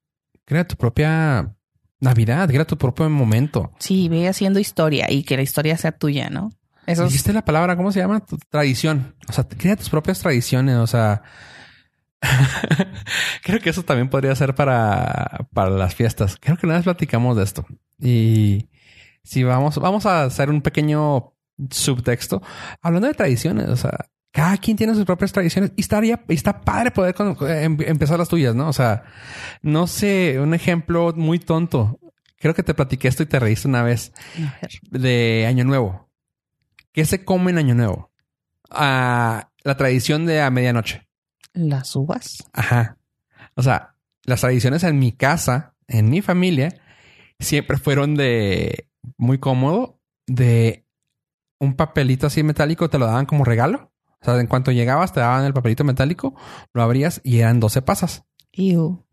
[0.45, 1.55] crea tu propia
[1.99, 3.71] Navidad, crea tu propio momento.
[3.79, 6.51] Sí, ve haciendo historia y que la historia sea tuya, ¿no?
[6.85, 8.23] Eso es- Dijiste la palabra, ¿cómo se llama?
[8.49, 9.15] Tradición.
[9.27, 10.75] O sea, crea tus propias tradiciones.
[10.75, 11.23] O sea,
[13.43, 16.37] creo que eso también podría ser para, para las fiestas.
[16.39, 17.65] Creo que una vez platicamos de esto.
[17.99, 18.69] Y
[19.23, 21.33] si vamos, vamos a hacer un pequeño
[21.69, 22.41] subtexto
[22.81, 23.67] hablando de tradiciones.
[23.69, 27.77] O sea, cada quien tiene sus propias tradiciones y estaría, está padre poder con- em-
[27.81, 28.67] empezar las tuyas, ¿no?
[28.69, 29.03] O sea,
[29.61, 31.99] no sé, un ejemplo muy tonto.
[32.37, 34.13] Creo que te platiqué esto y te reíste una vez
[34.91, 36.09] de Año Nuevo.
[36.91, 38.11] ¿Qué se come en Año Nuevo?
[38.69, 41.07] Ah, la tradición de a medianoche.
[41.53, 42.47] Las uvas.
[42.53, 42.97] Ajá.
[43.55, 46.69] O sea, las tradiciones en mi casa, en mi familia,
[47.39, 48.87] siempre fueron de
[49.17, 50.85] muy cómodo, de
[51.59, 53.88] un papelito así metálico, te lo daban como regalo.
[54.21, 56.35] O sea, en cuanto llegabas, te daban el papelito metálico,
[56.73, 58.23] lo abrías y eran 12 pasas.
[58.51, 59.05] Ew.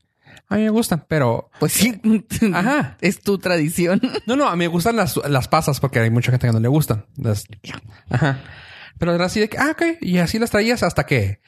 [0.49, 2.01] A mí me gustan, pero Pues sí.
[2.55, 2.97] Ajá.
[3.01, 4.01] Es tu tradición.
[4.27, 6.61] No, no, a mí me gustan las, las pasas porque hay mucha gente que no
[6.61, 7.07] le gustan.
[7.17, 7.47] Las-
[8.11, 8.41] Ajá.
[8.99, 9.83] Pero era así de que, ah, ok.
[10.01, 11.41] Y así las traías hasta que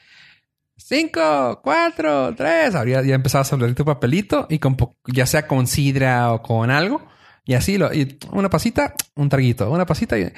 [0.77, 2.75] cinco, cuatro, tres.
[2.75, 6.71] Abría, ya empezabas a abrir tu papelito y con, ya sea con sidra o con
[6.71, 7.07] algo.
[7.45, 10.17] Y así, lo, y una pasita, un traguito, una pasita.
[10.19, 10.31] Y,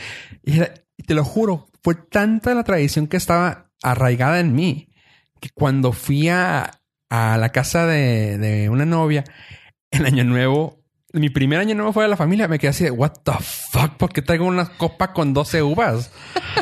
[0.43, 4.89] y era- y te lo juro, fue tanta la tradición que estaba arraigada en mí
[5.39, 9.23] que cuando fui a, a la casa de, de una novia
[9.89, 12.91] el año nuevo, mi primer año nuevo fue de la familia, me quedé así de
[12.91, 16.11] what the fuck, ¿por qué traigo una copa con 12 uvas?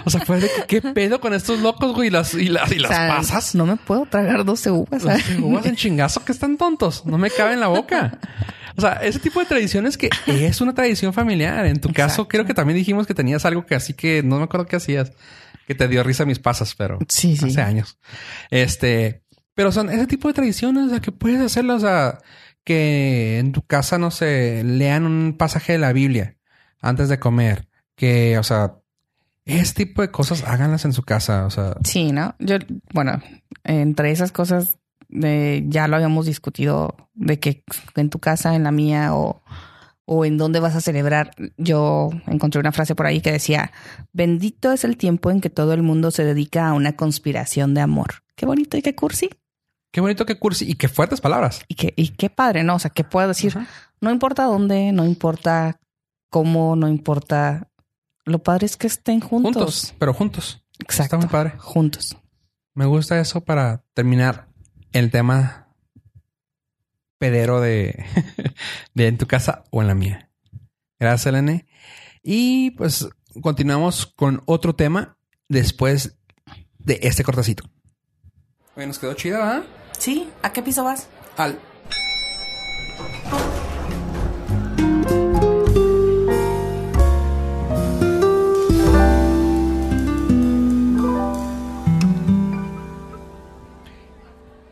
[0.05, 2.71] O sea, fue de que, qué pedo con estos locos, güey, y las, y las,
[2.71, 3.55] y las O sea, pasas.
[3.55, 5.03] No me puedo tragar 12 uvas.
[5.03, 5.27] ¿sabes?
[5.27, 8.17] 12 uvas en chingazo que están tontos, no me cabe en la boca.
[8.79, 11.65] O sea, ese tipo de tradiciones que es una tradición familiar.
[11.65, 14.45] En tu caso, creo que también dijimos que tenías algo que así que no me
[14.45, 15.11] acuerdo qué hacías,
[15.67, 17.47] que te dio risa mis pasas, pero Sí, sí.
[17.49, 17.99] hace años.
[18.49, 22.19] Este, pero son ese tipo de tradiciones, o sea, que puedes hacerlo, o sea,
[22.63, 26.37] que en tu casa, no sé, lean un pasaje de la Biblia
[26.81, 28.75] antes de comer, que, o sea,
[29.43, 32.35] ese tipo de cosas háganlas en su casa, o sea, Sí, ¿no?
[32.39, 32.55] Yo,
[32.93, 33.21] bueno,
[33.65, 34.77] entre esas cosas
[35.09, 37.63] de, ya lo habíamos discutido de que
[37.95, 39.41] en tu casa, en la mía o,
[40.11, 41.31] o en dónde vas a celebrar.
[41.57, 43.71] Yo encontré una frase por ahí que decía,
[44.11, 47.81] bendito es el tiempo en que todo el mundo se dedica a una conspiración de
[47.81, 48.23] amor.
[48.35, 49.29] Qué bonito y qué cursi.
[49.91, 51.61] qué bonito que cursi y qué fuertes palabras.
[51.67, 52.75] Y qué, y qué padre, ¿no?
[52.75, 53.55] O sea, que puedo decir,
[54.01, 55.79] no importa dónde, no importa
[56.31, 57.69] cómo, no importa.
[58.25, 59.53] Lo padre es que estén juntos.
[59.55, 60.63] Juntos, pero juntos.
[60.79, 61.03] Exacto.
[61.03, 61.53] Está muy padre.
[61.59, 62.17] Juntos.
[62.73, 64.48] Me gusta eso para terminar
[64.93, 65.67] el tema
[67.17, 68.05] pedero de,
[68.93, 70.29] de en tu casa o en la mía.
[70.99, 71.67] Gracias, Elene.
[72.23, 73.07] Y pues
[73.41, 76.17] continuamos con otro tema después
[76.77, 77.63] de este cortacito.
[78.75, 79.63] Oye, nos quedó chida, ¿verdad?
[79.97, 81.07] Sí, ¿a qué piso vas?
[81.37, 81.59] Al.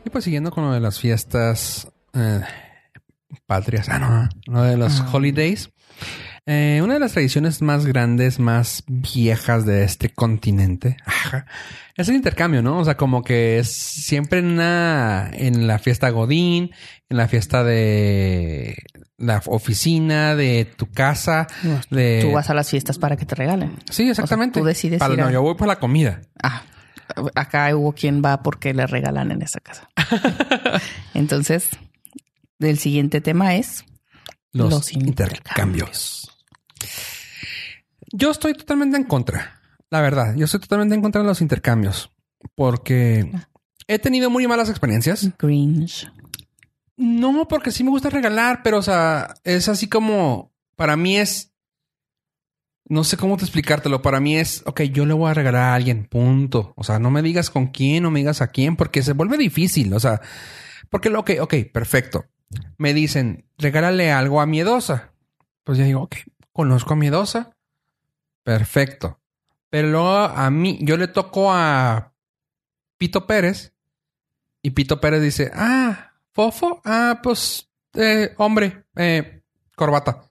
[0.07, 2.39] Y pues siguiendo con lo de las fiestas, eh,
[3.45, 3.89] patrias.
[3.89, 5.09] Ah, no, no de los Ah.
[5.11, 5.69] holidays.
[6.45, 11.45] Eh, una de las tradiciones más grandes, más viejas de este continente ajá,
[11.97, 12.77] es el intercambio, ¿no?
[12.77, 16.71] O sea, como que es siempre en una, en la fiesta Godín,
[17.09, 18.77] en la fiesta de
[19.17, 21.47] la oficina, de tu casa,
[21.89, 22.19] de...
[22.21, 23.75] Tú vas a las fiestas para que te regalen.
[23.91, 24.61] Sí, exactamente.
[24.61, 26.21] tú decides Para- ir no, a- yo voy por la comida.
[26.41, 26.61] Ah,
[27.35, 29.89] acá hubo quien va porque le regalan en esa casa.
[31.13, 31.69] Entonces,
[32.59, 33.85] el siguiente tema es
[34.51, 36.31] Los, Los intercambios.
[38.11, 39.61] Yo estoy totalmente en contra.
[39.89, 42.11] La verdad, yo estoy totalmente en contra de los intercambios.
[42.55, 43.31] Porque
[43.87, 45.29] he tenido muy malas experiencias.
[45.37, 46.11] Grinch.
[46.95, 51.53] No, porque sí me gusta regalar, pero o sea, es así como para mí es.
[52.89, 54.01] No sé cómo te explicártelo.
[54.01, 56.73] Para mí es, ok, yo le voy a regalar a alguien, punto.
[56.77, 59.37] O sea, no me digas con quién, no me digas a quién, porque se vuelve
[59.37, 59.93] difícil.
[59.93, 60.21] O sea,
[60.89, 62.25] porque lo que, ok, perfecto.
[62.77, 65.11] Me dicen, regálale algo a miedosa.
[65.65, 66.15] Pues yo digo, ok,
[66.53, 67.57] conozco a miedosa.
[68.43, 69.19] Perfecto.
[69.69, 72.13] Pero luego a mí, yo le toco a
[72.97, 73.73] Pito Pérez
[74.61, 79.41] y Pito Pérez dice, ah, fofo, ah, pues, eh, hombre, eh,
[79.75, 80.23] corbata.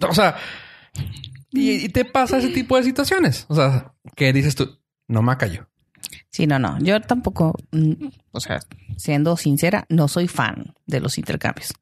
[0.00, 0.36] O sea,
[1.52, 3.46] y, y te pasa ese tipo de situaciones.
[3.48, 5.68] O sea, que dices tú, no me callo.
[6.30, 6.78] Sí, no, no.
[6.78, 8.60] Yo tampoco, mm, o sea,
[8.96, 11.74] siendo sincera, no soy fan de los intercambios,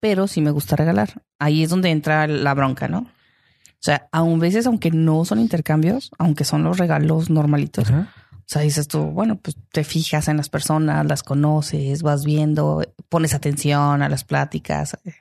[0.00, 1.22] pero sí me gusta regalar.
[1.38, 3.00] Ahí es donde entra la bronca, ¿no?
[3.00, 8.62] O sea, aún veces, aunque no son intercambios, aunque son los regalos normalitos, o sea,
[8.62, 14.02] dices tú, bueno, pues te fijas en las personas, las conoces, vas viendo, pones atención
[14.02, 15.12] a las pláticas, eh,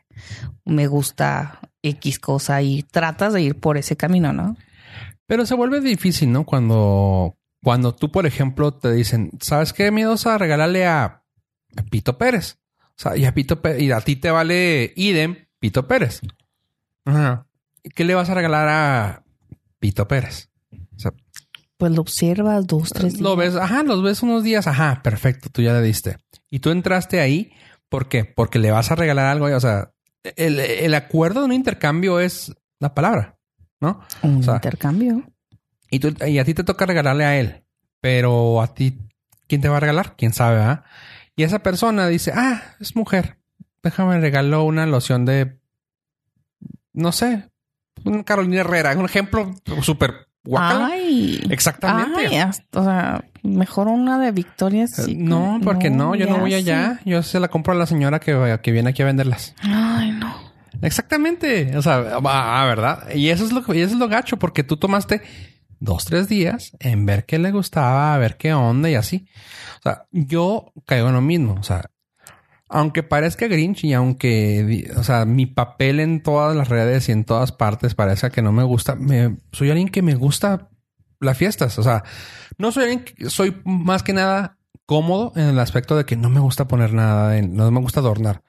[0.66, 4.56] me gusta X cosa y tratas de ir por ese camino, ¿no?
[5.26, 6.46] Pero se vuelve difícil, ¿no?
[6.46, 9.92] Cuando, cuando tú, por ejemplo, te dicen, ¿sabes qué?
[9.92, 11.04] Miedosa, regálale a,
[11.76, 12.58] a Pito Pérez.
[12.80, 16.22] O sea, y a Pito Pérez, y a ti te vale idem Pito Pérez.
[17.06, 17.46] Ajá.
[17.96, 19.24] ¿Qué le vas a regalar a
[19.80, 20.50] Pito Pérez?
[20.96, 21.14] O sea,
[21.78, 23.54] Pues lo observas dos, tres lo días.
[23.54, 26.18] ves, ajá, los ves unos días, ajá, perfecto, tú ya le diste.
[26.50, 27.52] Y tú entraste ahí,
[27.90, 28.26] ¿por qué?
[28.26, 29.92] Porque le vas a regalar algo, o sea,
[30.36, 33.38] el, el acuerdo de un intercambio es la palabra,
[33.80, 34.02] ¿no?
[34.22, 35.24] Un o sea, intercambio.
[35.90, 37.64] Y, tú, y a ti te toca regalarle a él.
[38.02, 38.98] Pero a ti,
[39.48, 40.16] ¿quién te va a regalar?
[40.18, 40.62] ¿Quién sabe?
[40.62, 40.84] ah?
[41.36, 43.38] Y esa persona dice, ah, es mujer.
[43.84, 45.60] Déjame regalo una loción de,
[46.94, 47.50] no sé,
[48.04, 48.96] un Carolina Herrera.
[48.98, 50.90] Un ejemplo súper guacala.
[50.92, 51.42] Ay.
[51.50, 52.28] Exactamente.
[52.28, 55.18] Ay, hasta- o sea, mejor una de Victoria's Eh, Secret.
[55.20, 57.00] no, porque no, yo no voy allá.
[57.06, 59.56] Yo se la compro a la señora que, que viene aquí a venderlas.
[59.64, 60.34] Ay, no.
[60.82, 61.76] Exactamente.
[61.78, 63.10] O sea, ah, ¿verdad?
[63.16, 65.22] Y eso es lo y eso es lo gacho, porque tú tomaste
[65.80, 69.28] dos, tres días en ver qué le gustaba, a ver qué onda y así.
[69.80, 71.56] O sea, yo caigo en lo mismo.
[71.60, 71.86] O sea,
[72.70, 77.24] aunque parezca Grinch y aunque, o sea, mi papel en todas las redes y en
[77.26, 80.70] todas partes parezca que no me gusta, me, soy alguien que me gusta
[81.20, 81.78] las fiestas.
[81.80, 82.04] O sea,
[82.58, 86.68] no soy soy más que nada cómodo en el aspecto de que no me gusta
[86.68, 88.42] poner nada, en- no me gusta adornar.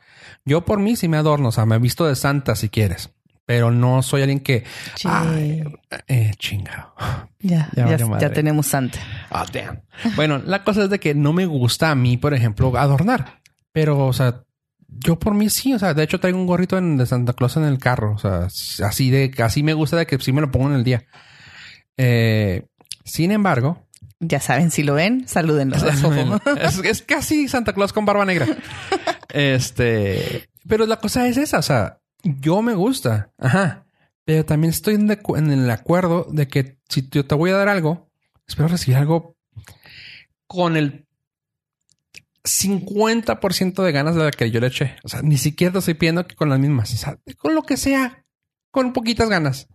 [0.45, 3.11] Yo por mí sí me adorno, o sea, me he visto de santa si quieres,
[3.45, 5.09] pero no soy alguien que, Che.
[5.11, 5.65] ay,
[6.07, 6.95] eh, chingado.
[7.41, 8.99] Ya, Ya ya, tenemos Santa.
[9.31, 9.81] Ah, damn.
[10.17, 13.41] Bueno, la cosa es de que no me gusta a mí, por ejemplo, adornar.
[13.73, 14.43] Pero, o sea,
[14.89, 15.73] yo por mí sí.
[15.75, 18.13] O sea, de hecho traigo un gorrito en- de Santa Claus en el carro.
[18.15, 18.49] O sea,
[18.87, 21.05] así de, así me gusta de que sí me lo pongo en el día.
[21.99, 22.65] Eh,
[23.05, 23.85] sin embargo,
[24.21, 25.77] Ya saben, si lo ven, salúdenlo.
[26.57, 28.47] Es es, es casi Santa Claus con barba negra.
[29.29, 31.59] Este, pero la cosa es esa.
[31.59, 33.31] O sea, yo me gusta.
[33.39, 33.85] Ajá.
[34.25, 37.57] Pero también estoy en, de- en el acuerdo de que si yo te voy a
[37.57, 38.09] dar algo,
[38.47, 39.37] espero recibir algo
[40.47, 41.07] con el
[42.45, 44.97] 50% de ganas de la que yo le eché.
[45.05, 46.93] O sea, ni siquiera te estoy pidiendo que con las mismas.
[46.93, 48.25] O sea, con lo que sea,
[48.71, 49.69] con poquitas ganas.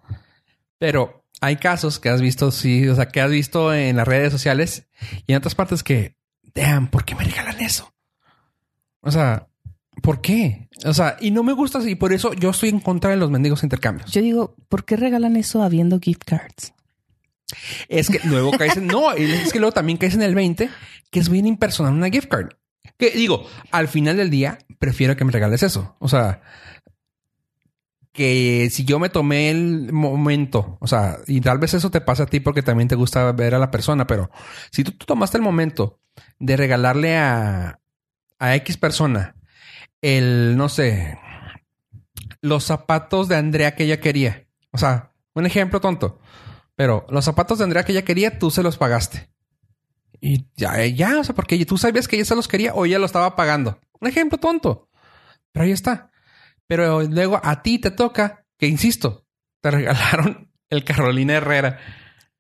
[0.80, 4.32] Pero hay casos que has visto, sí, o sea, que has visto en las redes
[4.32, 4.88] sociales
[5.28, 6.16] y en otras partes que,
[6.56, 7.94] damn, ¿por qué me regalan eso?
[9.02, 9.50] O sea,
[10.02, 10.70] ¿por qué?
[10.86, 11.96] O sea, y no me gusta así.
[11.96, 14.10] Por eso yo estoy en contra de los mendigos intercambios.
[14.12, 16.74] Yo digo, ¿por qué regalan eso habiendo gift cards?
[17.90, 18.88] Es que luego caes en...
[18.88, 20.70] No, es que luego también caes en el 20,
[21.12, 22.52] que es bien impersonal una gift card.
[22.98, 25.98] Que digo, al final del día, prefiero que me regales eso.
[26.00, 26.41] O sea,
[28.14, 32.24] que si yo me tomé el momento, o sea, y tal vez eso te pasa
[32.24, 34.30] a ti porque también te gusta ver a la persona, pero
[34.72, 35.99] si tú, tomaste el momento
[36.39, 37.80] de regalarle a,
[38.39, 39.36] a X persona
[40.01, 41.18] el, no sé,
[42.41, 44.47] los zapatos de Andrea que ella quería.
[44.72, 46.20] O sea, un ejemplo tonto.
[46.76, 49.30] Pero los zapatos de Andrea que ella quería, tú se los pagaste.
[50.20, 52.99] Y ya, ya, o sea, porque tú sabías que ella se los quería o ella
[52.99, 53.80] lo estaba pagando.
[53.99, 54.89] Un ejemplo tonto.
[55.51, 56.11] Pero ahí está.
[56.68, 59.26] Pero luego a ti te toca, que insisto,
[59.61, 61.80] te regalaron el Carolina Herrera.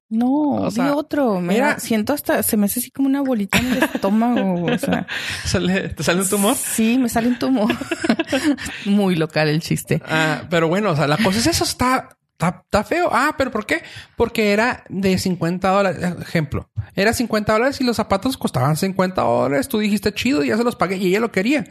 [0.09, 0.27] No,
[0.67, 1.41] O vi otro.
[1.41, 4.65] Me era- da- siento hasta, se me hace así como una bolita en el estómago.
[4.65, 5.07] O sea,
[5.45, 6.55] Sale- ¿Te sale un tumor?
[6.55, 7.73] Sí, me sale un tumor.
[8.85, 10.01] Muy local el chiste.
[10.05, 13.09] Ah, pero bueno, o sea, la cosa es eso, está, está, está feo.
[13.11, 13.81] Ah, pero ¿por qué?
[14.15, 16.03] Porque era de 50 dólares.
[16.21, 19.67] Ejemplo, era 50 dólares y los zapatos costaban 50 dólares.
[19.67, 21.63] Tú dijiste chido y ya se los pagué y ella lo quería.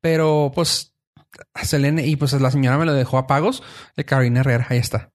[0.00, 0.93] Pero pues,
[1.62, 3.62] Selene y pues la señora me lo dejó a pagos
[3.96, 4.66] de Carolina Herrera.
[4.68, 5.12] Ahí está.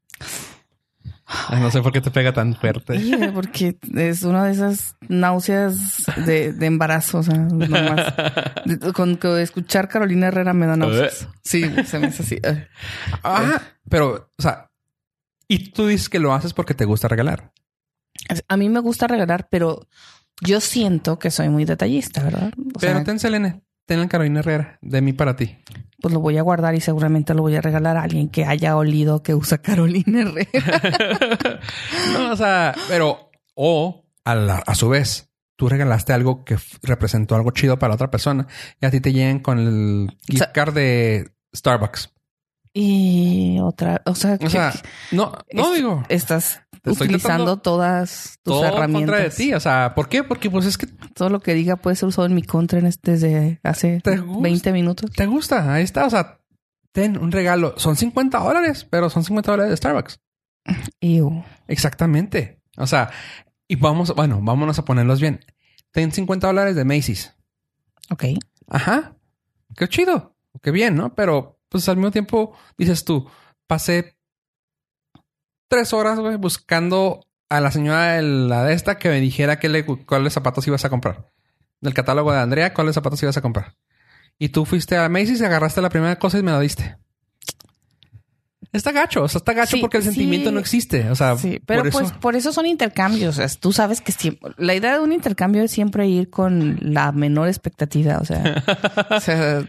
[1.25, 2.99] Ay, no sé por qué te pega tan fuerte.
[2.99, 5.77] Sí, porque es una de esas náuseas
[6.25, 7.19] de, de embarazo.
[7.19, 8.13] O sea, nomás.
[8.95, 11.27] Con que escuchar Carolina Herrera me da náuseas.
[11.43, 12.39] Sí, se me hace así.
[13.23, 14.71] Ah, pero, o sea,
[15.47, 17.51] y tú dices que lo haces porque te gusta regalar.
[18.47, 19.87] A mí me gusta regalar, pero
[20.41, 22.51] yo siento que soy muy detallista, ¿verdad?
[22.75, 23.61] O Pero sea, ten Selene,
[23.97, 25.57] ten Carolina Herrera de mí para ti.
[26.01, 28.77] pues lo voy a guardar y seguramente lo voy a regalar a alguien que haya
[28.77, 31.59] olido que usa Carolina Herrera.
[32.13, 37.35] no, o sea, pero, o a, la- a su vez, tú regalaste algo que representó
[37.35, 38.47] algo chido para otra persona
[38.79, 42.13] y a ti te llegan con el gift sea- card de Starbucks.
[42.73, 44.73] Y otra, o sea, O sea,
[45.11, 49.09] no, no es- digo estás utilizando todas tus todo en herramientas.
[49.15, 49.53] contra de ti.
[49.53, 50.23] O sea, ¿por qué?
[50.23, 52.85] Porque pues es que Todo lo que diga puede ser usado en mi contra en
[52.85, 54.41] este desde hace ¿Te gusta?
[54.43, 55.11] 20 minutos.
[55.11, 55.73] te gusta.
[55.73, 56.05] Ahí está.
[56.05, 56.39] O sea,
[56.93, 57.73] ten un regalo.
[57.77, 60.19] Son 50 dólares, pero son 50 dólares de Starbucks.
[61.01, 61.43] Ew.
[61.67, 62.61] Exactamente.
[62.77, 63.09] O sea,
[63.67, 65.39] y vamos, bueno, vámonos a ponerlos bien.
[65.91, 67.35] Ten 50 dólares de Macy's.
[68.09, 68.23] Ok.
[68.67, 69.15] Ajá.
[69.75, 70.35] Qué chido.
[70.61, 71.13] Qué bien, ¿no?
[71.15, 73.29] Pero pues al mismo tiempo dices tú,
[73.67, 74.17] pasé
[75.67, 79.85] tres horas buscando a la señora de la de esta que me dijera qué le,
[79.85, 81.31] cuáles zapatos ibas a comprar.
[81.81, 83.77] Del catálogo de Andrea, cuáles zapatos ibas a comprar.
[84.37, 86.97] Y tú fuiste a Macy's y agarraste la primera cosa y me la diste.
[88.71, 90.09] Está gacho, o sea, está gacho Sí, porque el sí.
[90.09, 91.09] sentimiento no existe.
[91.09, 92.19] O sea, Sí, pero por pues eso.
[92.19, 93.37] por eso son intercambios.
[93.39, 96.77] O sea, tú sabes que siempre, la idea de un intercambio es siempre ir con
[96.81, 98.17] la menor expectativa.
[98.19, 98.63] O sea,
[99.09, 99.63] o sea,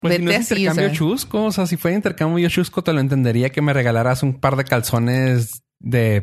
[0.00, 0.96] Pues si no es así, o intercambio sea.
[0.98, 4.56] chusco, o sea, si fuera intercambio chusco, te lo entendería que me regalaras un par
[4.56, 6.22] de calzones de,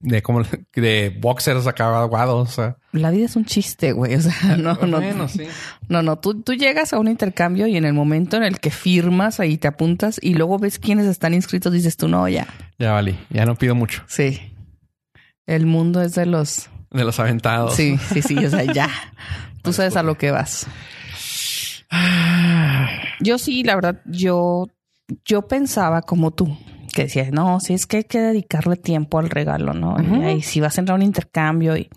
[0.00, 0.42] de como
[0.74, 2.48] de boxers acá aguados.
[2.48, 4.14] O sea, La vida es un chiste, güey.
[4.14, 5.42] O sea, no, no, bueno, sí.
[5.88, 6.18] no, no.
[6.18, 9.58] Tú, tú llegas a un intercambio y en el momento en el que firmas, ahí
[9.58, 12.46] te apuntas y luego ves quiénes están inscritos, dices tú, no, ya.
[12.78, 14.52] Ya valí, ya no pido mucho Sí.
[15.46, 16.68] El mundo es de los.
[16.90, 17.74] de los aventados.
[17.74, 18.36] Sí, sí, sí.
[18.44, 18.90] O sea, ya.
[19.62, 20.66] Tú sabes a lo que vas.
[23.20, 24.68] Yo sí, la verdad, yo,
[25.24, 26.56] yo pensaba como tú,
[26.96, 29.96] que decías, no, sí es que hay que dedicarle tiempo al regalo, ¿no?
[30.34, 31.88] Y si vas a entrar a un intercambio y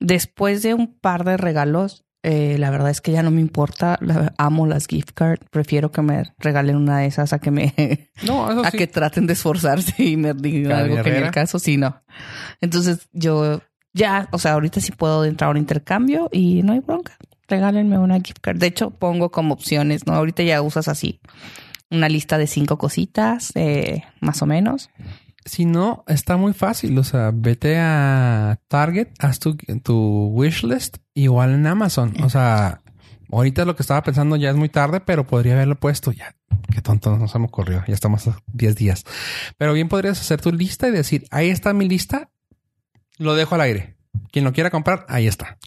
[0.00, 3.98] después de un par de regalos, eh, la verdad es que ya no me importa,
[4.00, 7.72] la- amo las gift cards, prefiero que me regalen una de esas a que me,
[8.26, 8.78] No, eso a sí.
[8.78, 12.02] que traten de esforzarse y me digan algo que en el caso sí, no.
[12.60, 13.60] Entonces yo
[13.92, 17.16] ya, o sea, ahorita sí puedo entrar a un intercambio y no hay bronca.
[17.48, 18.58] Regálenme una gift card.
[18.58, 20.14] De hecho, pongo como opciones, ¿no?
[20.14, 21.20] Ahorita ya usas así
[21.90, 24.90] una lista de cinco cositas, eh, más o menos.
[25.44, 26.98] Si no, está muy fácil.
[26.98, 32.14] O sea, vete a Target, haz tu, tu wishlist, igual en Amazon.
[32.22, 32.82] O sea,
[33.30, 36.34] ahorita lo que estaba pensando ya es muy tarde, pero podría haberlo puesto ya.
[36.72, 37.84] Qué tonto no se me ocurrió.
[37.86, 39.04] Ya estamos a 10 días.
[39.56, 42.30] Pero bien podrías hacer tu lista y decir, ahí está mi lista,
[43.18, 43.96] lo dejo al aire.
[44.32, 45.58] Quien lo quiera comprar, ahí está.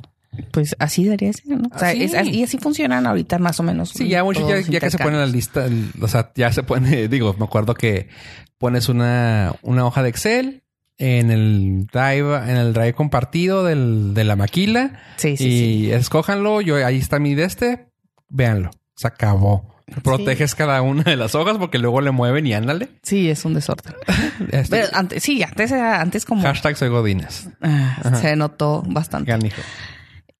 [0.51, 1.69] Pues así debería ser, ¿no?
[1.73, 2.03] O sea, Así.
[2.03, 3.89] es- y así funcionan ahorita más o menos.
[3.89, 5.65] Sí, ya mucho, ya, que se pone la lista,
[6.01, 8.09] o sea, ya se pone, digo, me acuerdo que
[8.57, 10.63] pones una, una hoja de Excel
[10.97, 15.91] en el drive, en el drive compartido del, de la maquila Sí, sí, y sí.
[15.91, 16.59] escójanlo.
[16.61, 17.87] Yo ahí está mi de este,
[18.27, 18.71] véanlo.
[18.95, 19.75] Se acabó.
[20.03, 22.89] Proteges cada una de las hojas porque luego le mueven y ándale.
[23.01, 23.95] Sí, es un desorden.
[24.51, 27.49] Este, Pero antes, sí, antes era, antes como hashtag soy Godines.
[27.61, 29.31] ah, se notó bastante.
[29.31, 29.61] Canijo.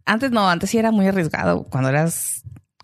[0.09, 2.43] Antes no, antes sí era muy arriesgado cuando eras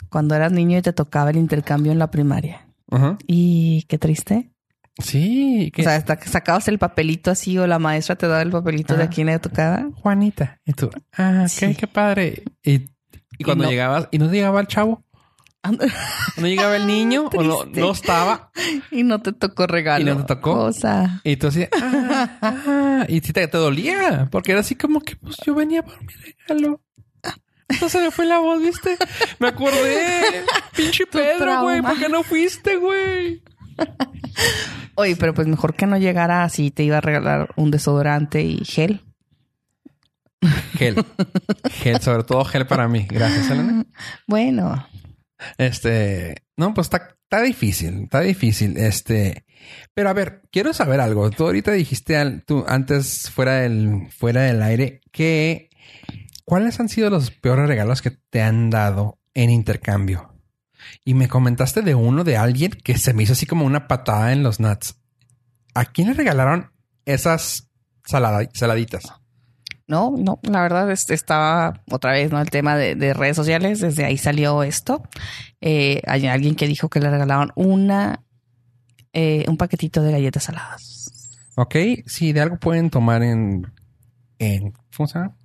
[0.10, 2.68] cuando eras niño y te tocaba el intercambio en la primaria.
[2.92, 3.18] Ajá.
[3.28, 4.52] Y qué triste.
[5.00, 5.72] Sí.
[5.74, 8.52] que- O sea, hasta que sacabas el papelito así o la maestra te daba el
[8.52, 9.06] papelito de Ah.
[9.08, 9.90] a quién le tocaba.
[9.96, 10.60] Juanita.
[10.66, 11.68] Y tú, ah, Sí.
[11.68, 12.44] qué, qué padre.
[12.64, 12.86] Y,
[13.38, 13.70] y cuando no.
[13.72, 15.04] llegabas, y no llegaba el chavo.
[16.38, 18.52] No llegaba el niño o no, no estaba.
[18.92, 20.02] y no te tocó regalo.
[20.04, 20.54] ¿Y no te tocó?
[20.54, 21.22] Cosa.
[21.24, 25.16] Y tú así, ah, ah, y sí te, te dolía, porque era así como que
[25.16, 26.08] pues yo venía por mi
[26.48, 26.82] regalo.
[27.68, 28.98] Entonces se me fue la voz, ¿viste?
[29.40, 30.22] Me acordé.
[30.76, 31.82] Pinche Pedro, güey.
[31.82, 33.42] ¿Por qué no fuiste, güey?
[34.96, 38.64] Oye, pero pues mejor que no llegara así, te iba a regalar un desodorante y
[38.64, 39.02] gel.
[40.78, 41.04] Gel.
[41.72, 43.06] Gel, sobre todo gel para mí.
[43.10, 43.86] Gracias, Elena.
[44.28, 44.88] Bueno,
[45.58, 48.78] Este, no, pues está, está difícil, está difícil.
[48.78, 49.44] Este,
[49.94, 51.30] pero a ver, quiero saber algo.
[51.32, 55.70] Tú ahorita dijiste al- tú antes fuera del, fuera del aire que
[56.46, 60.32] ¿cuáles han sido los peores regalos que te han dado en intercambio?
[61.04, 64.32] Y me comentaste de uno de alguien que se me hizo así como una patada
[64.32, 64.96] en los nuts.
[65.74, 66.72] ¿A quién le regalaron
[67.06, 67.70] esas
[68.06, 69.04] salada- saladitas?
[69.88, 72.40] No, no, la verdad es- estaba otra vez, ¿no?
[72.42, 75.04] El tema de, de redes sociales, desde ahí salió esto.
[75.62, 78.24] Eh, hay alguien que dijo que le regalaron una,
[79.14, 81.40] eh, un paquetito de galletas saladas.
[81.56, 81.76] Ok,
[82.06, 83.72] si de algo pueden tomar en,
[84.40, 85.38] en ¿cómo se llama?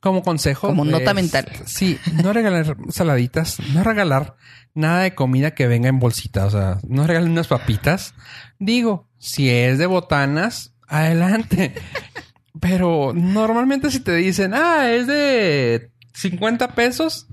[0.00, 0.68] Como consejo.
[0.68, 1.46] Como nota es- mental.
[1.66, 4.36] Sí, no regalar saladitas, no regalar
[4.74, 8.14] nada de comida que venga en bolsita, o sea, no regalen unas papitas.
[8.58, 11.74] Digo, si es de botanas, adelante.
[12.60, 17.26] Pero normalmente si te dicen, ah, es de 50 pesos,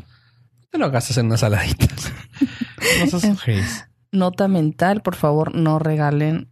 [0.69, 2.11] te lo gastas en unas saladitas.
[2.99, 3.85] No seas ojéis.
[4.11, 6.51] Nota mental, por favor, no regalen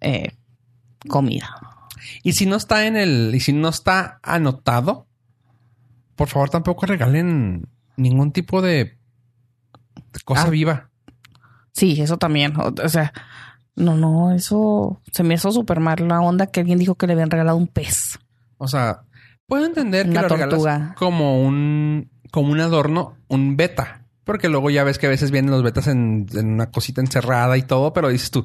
[0.00, 0.32] eh,
[1.08, 1.54] comida.
[2.22, 5.06] Y si no está en el, y si no está anotado,
[6.16, 8.98] por favor tampoco regalen ningún tipo de
[10.24, 10.50] cosa Ah.
[10.50, 10.90] viva.
[11.72, 12.54] Sí, eso también.
[12.58, 13.12] O, o sea,
[13.76, 17.14] no, no, eso se me hizo súper mal la onda que alguien dijo que le
[17.14, 18.18] habían regalado un pez.
[18.58, 19.02] O sea,
[19.46, 20.94] puedo entender que Una lo regalas tortuga.
[20.98, 23.98] como un, como un adorno, un beta.
[24.24, 27.56] Porque luego ya ves que a veces vienen los betas en, en una cosita encerrada
[27.56, 28.44] y todo, pero dices tú,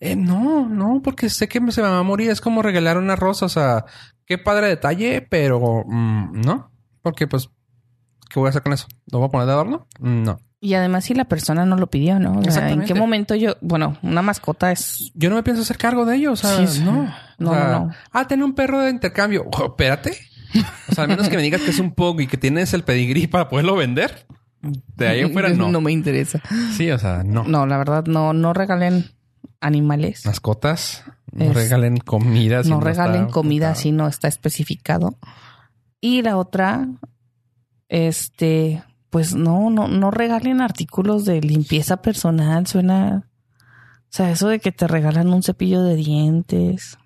[0.00, 2.30] eh, no, no, porque sé que se me va a morir.
[2.30, 3.44] Es como regalar una rosa.
[3.44, 3.84] O sea,
[4.24, 6.70] qué padre detalle, pero mm, no,
[7.08, 7.48] porque pues,
[8.30, 8.86] ¿qué voy a hacer con eso?
[9.10, 9.86] ¿Lo voy a poner de adorno?
[10.00, 10.38] No.
[10.60, 12.40] Y además si la persona no lo pidió, ¿no?
[12.40, 15.12] O sea, ¿en qué momento yo, bueno, una mascota es...
[15.14, 16.32] Yo no me pienso hacer cargo de ello.
[16.32, 17.08] O sea, Sí, no.
[17.38, 17.92] No, O sea, no, no.
[18.12, 19.46] Ah, tener un perro de intercambio.
[19.56, 20.18] Oh, espérate.
[20.90, 22.82] O sea, al menos que me digas que es un pug y que tienes el
[22.82, 24.26] pedigrí para poderlo vender.
[24.96, 25.70] De ahí en fuera, no.
[25.70, 26.40] No me interesa.
[26.76, 27.44] Sí, o sea, no.
[27.44, 29.04] No, la verdad, no, no regalen
[29.60, 30.26] animales.
[30.26, 32.64] Mascotas, no Es- regalen comida.
[32.64, 35.16] si no regalen está- comida si no está especificado.
[36.00, 36.88] Y la otra,
[37.88, 42.66] este, pues no, no, no regalen artículos de limpieza personal.
[42.66, 46.98] Suena, o sea, eso de que te regalan un cepillo de dientes.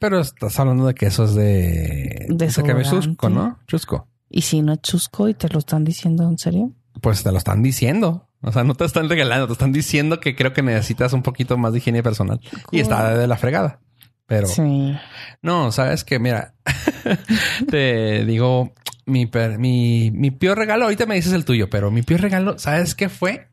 [0.00, 2.26] Pero estás hablando de que eso es de...
[2.28, 3.58] De chusco, ¿no?
[3.66, 4.06] Chusco.
[4.30, 6.72] Y si no es chusco y te lo están diciendo en serio.
[7.00, 8.28] Pues te lo están diciendo.
[8.42, 11.58] O sea, no te están regalando, te están diciendo que creo que necesitas un poquito
[11.58, 12.40] más de higiene personal.
[12.70, 13.80] Y está de la fregada.
[14.28, 14.46] Pero...
[14.46, 14.94] Sí.
[15.42, 16.54] No, sabes que, mira,
[17.70, 18.72] te digo,
[19.06, 22.58] mi, per- mi, mi peor regalo, ahorita me dices el tuyo, pero mi peor regalo,
[22.58, 23.48] ¿sabes qué fue?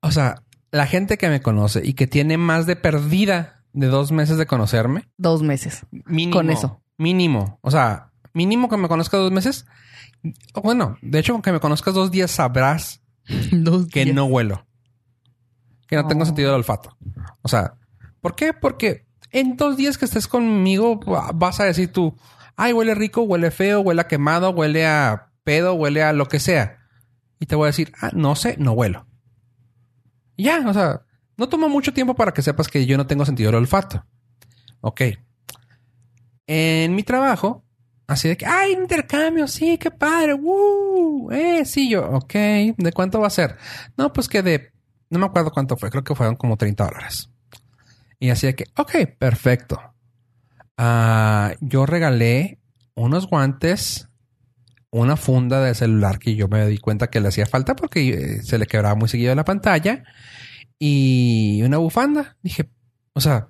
[0.00, 4.12] O sea, la gente que me conoce y que tiene más de perdida de dos
[4.12, 5.84] meses de conocerme, Dos meses.
[5.90, 6.32] mínimo.
[6.36, 6.82] Con eso.
[6.98, 7.58] Mínimo.
[7.60, 9.66] O sea, mínimo que me conozcas dos meses.
[10.62, 13.02] Bueno, de hecho, que me conozcas dos días sabrás
[13.52, 14.16] Dos que días.
[14.16, 14.66] no huelo.
[15.86, 16.26] Que no tengo Oh.
[16.26, 16.96] sentido del olfato.
[17.42, 17.74] O sea,
[18.20, 18.52] ¿por qué?
[18.54, 22.16] Porque en dos días que estés conmigo va- vas a decir tú,
[22.56, 26.78] ay, huele rico, huele feo, huele quemado, huele a pedo, huele a lo que sea.
[27.38, 29.06] Y te voy a decir, ah, no sé, no huelo.
[30.38, 31.02] Ya, o sea,
[31.36, 34.04] no toma mucho tiempo para que sepas que yo no tengo sentido del olfato.
[34.80, 35.02] Ok.
[36.46, 37.64] En mi trabajo,
[38.06, 41.30] así de que, ay, intercambio, sí, qué padre, ¡Woo!
[41.32, 42.32] eh, sí, yo, ok,
[42.76, 43.56] ¿de cuánto va a ser?
[43.96, 44.72] No, pues que de,
[45.10, 47.30] no me acuerdo cuánto fue, creo que fueron como 30 dólares.
[48.18, 49.80] Y así que, ok, perfecto.
[50.76, 52.58] Ah, yo regalé
[52.94, 54.08] unos guantes,
[54.90, 58.42] una funda de celular que yo me di cuenta que le hacía falta porque eh,
[58.42, 60.04] se le quebraba muy seguido la pantalla
[60.78, 62.36] y una bufanda.
[62.42, 62.70] Dije,
[63.12, 63.48] o sea,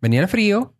[0.00, 0.74] venía el frío,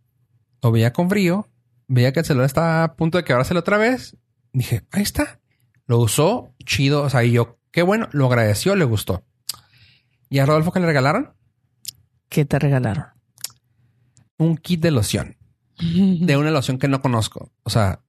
[0.62, 1.48] lo veía con frío,
[1.86, 4.16] veía que el celular estaba a punto de quebrárselo otra vez.
[4.52, 5.40] Dije, ahí está.
[5.86, 7.02] Lo usó chido.
[7.02, 9.24] O sea, y yo, qué bueno, lo agradeció, le gustó.
[10.30, 11.34] ¿Y a Rodolfo que le regalaron?
[12.28, 13.06] ¿Qué te regalaron?
[14.36, 15.36] Un kit de loción.
[15.78, 17.52] De una loción que no conozco.
[17.62, 18.00] O sea,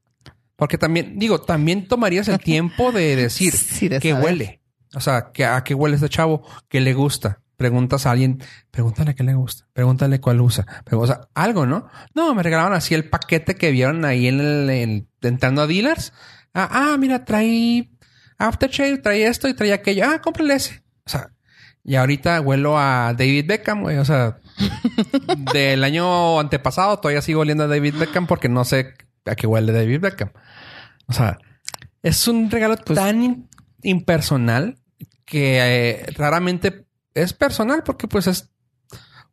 [0.56, 4.26] porque también, digo, también tomarías el tiempo de decir Sí, de qué saber.
[4.26, 4.62] huele.
[4.96, 7.42] O sea, que a qué huele este chavo, qué le gusta.
[7.58, 8.42] Preguntas a alguien,
[8.72, 10.66] pregúntale qué le gusta, pregúntale cuál usa.
[10.86, 11.90] Pero, o sea, algo, ¿no?
[12.16, 16.14] No, me regalaron así el paquete que vieron ahí en el, en- entrando a dealers.
[16.54, 17.90] Ah, ah, mira, trae
[18.38, 20.06] aftershave, trae esto y trae aquello.
[20.08, 20.84] Ah, cómprale ese.
[21.06, 21.32] O sea,
[21.84, 23.98] y ahorita huelo a David Beckham, güey.
[23.98, 24.38] O sea,
[25.54, 28.94] del año antepasado todavía sigo oliendo a David Beckham porque no sé
[29.26, 30.32] a qué huele David Beckham.
[31.08, 31.38] O sea,
[32.04, 33.50] es un regalo tan in-
[33.82, 34.78] impersonal
[35.26, 38.50] que eh, raramente es personal porque pues es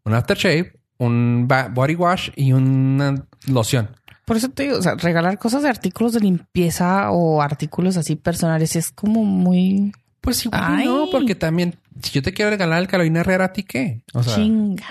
[0.04, 3.90] un aftershave, un body wash y una loción.
[4.24, 8.16] Por eso te digo, o sea, regalar cosas de artículos de limpieza o artículos así
[8.16, 9.92] personales es como muy...
[10.20, 10.86] Pues igual Ay.
[10.86, 14.02] no, porque también si yo te quiero regalar el Carolina Herrera, ¿a ti qué?
[14.14, 14.84] O sea, chinga.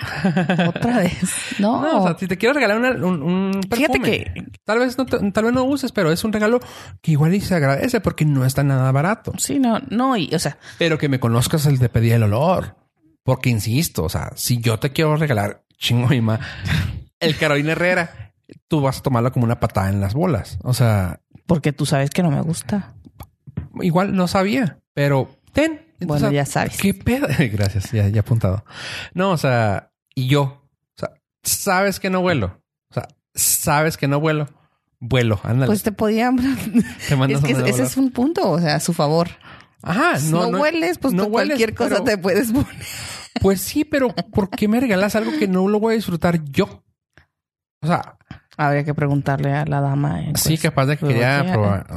[0.69, 1.21] Otra vez.
[1.59, 1.81] No.
[1.81, 2.01] no.
[2.01, 5.43] o sea, si te quiero regalar un, un perfume, Fíjate que tal vez no tal
[5.45, 6.59] vez no uses, pero es un regalo
[7.01, 9.33] que igual y se agradece porque no está nada barato.
[9.37, 12.75] Sí, no, no, y o sea, pero que me conozcas el de pedir el olor.
[13.23, 16.07] Porque insisto, o sea, si yo te quiero regalar chingo
[17.19, 18.33] el Carolina Herrera,
[18.67, 20.59] tú vas a tomarlo como una patada en las bolas.
[20.61, 22.95] O sea, porque tú sabes que no me gusta.
[23.81, 26.77] Igual no sabía, pero ten, bueno, ya sabes.
[26.77, 27.27] ¿Qué pedo?
[27.51, 28.65] Gracias, ya, ya apuntado.
[29.13, 31.11] No, o sea, y yo, o sea,
[31.43, 32.61] sabes que no vuelo.
[32.89, 34.47] O sea, sabes que no vuelo.
[34.99, 35.67] Vuelo, ándale.
[35.67, 36.31] Pues te podía.
[37.09, 39.29] Te mandas es que ese es un punto, o sea, a su favor.
[39.81, 42.67] Ajá, no, no, hueles, pues no cualquier cosa te puedes poner.
[43.39, 46.83] Pues sí, pero ¿por qué me regalas algo que no lo voy a disfrutar yo?
[47.81, 48.17] O sea,
[48.57, 50.21] habría que preguntarle a la dama.
[50.35, 51.87] sí, capaz de que quería probar.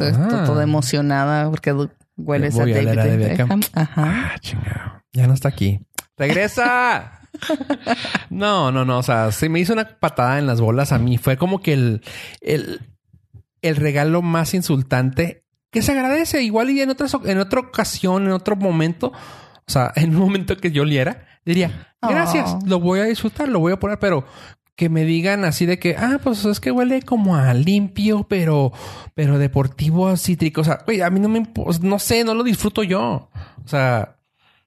[0.45, 1.89] toda emocionada porque
[2.19, 3.41] Hueles a David,
[3.75, 4.05] Ajá.
[4.35, 5.03] Ah, chingado.
[5.13, 5.81] Ya no está aquí.
[6.17, 7.21] ¡Regresa!
[8.31, 8.99] no, no, no.
[8.99, 11.17] O sea, se me hizo una patada en las bolas a mí.
[11.17, 12.03] Fue como que el,
[12.41, 12.81] el,
[13.63, 16.43] el regalo más insultante que se agradece.
[16.43, 20.57] Igual y en, otras, en otra ocasión, en otro momento, o sea, en un momento
[20.57, 22.59] que yo liera, diría, gracias, oh.
[22.67, 24.27] lo voy a disfrutar, lo voy a poner, pero
[24.79, 28.73] que me digan así de que, ah, pues es que huele como a limpio, pero,
[29.13, 30.61] pero deportivo cítrico.
[30.61, 31.43] O sea, güey, a mí no me,
[31.83, 33.29] no sé, no lo disfruto yo.
[33.65, 34.21] O sea,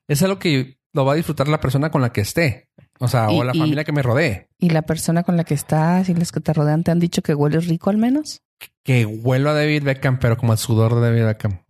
[0.10, 2.68] es algo que lo va a disfrutar la persona con la que esté.
[3.00, 4.50] O sea, o la familia que me rodee.
[4.60, 7.22] ¿Y la persona con la que estás y las que te rodean te han dicho
[7.22, 8.42] que hueles rico al menos?
[8.84, 11.62] Que huelo a David Beckham, pero como el sudor de David Beckham.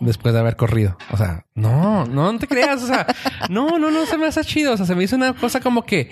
[0.00, 0.96] después de haber corrido.
[1.10, 2.82] O sea, no, no, no te creas.
[2.82, 3.06] O sea,
[3.50, 4.72] no, no, no se me hace chido.
[4.72, 6.10] O sea, se me hizo una cosa como que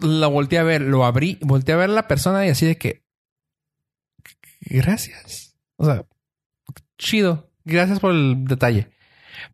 [0.00, 2.76] la volteé a ver, lo abrí, volteé a ver a la persona y así de
[2.76, 3.04] que.
[4.60, 5.56] Gracias.
[5.76, 6.04] O sea,
[6.98, 7.50] chido.
[7.64, 8.90] Gracias por el detalle.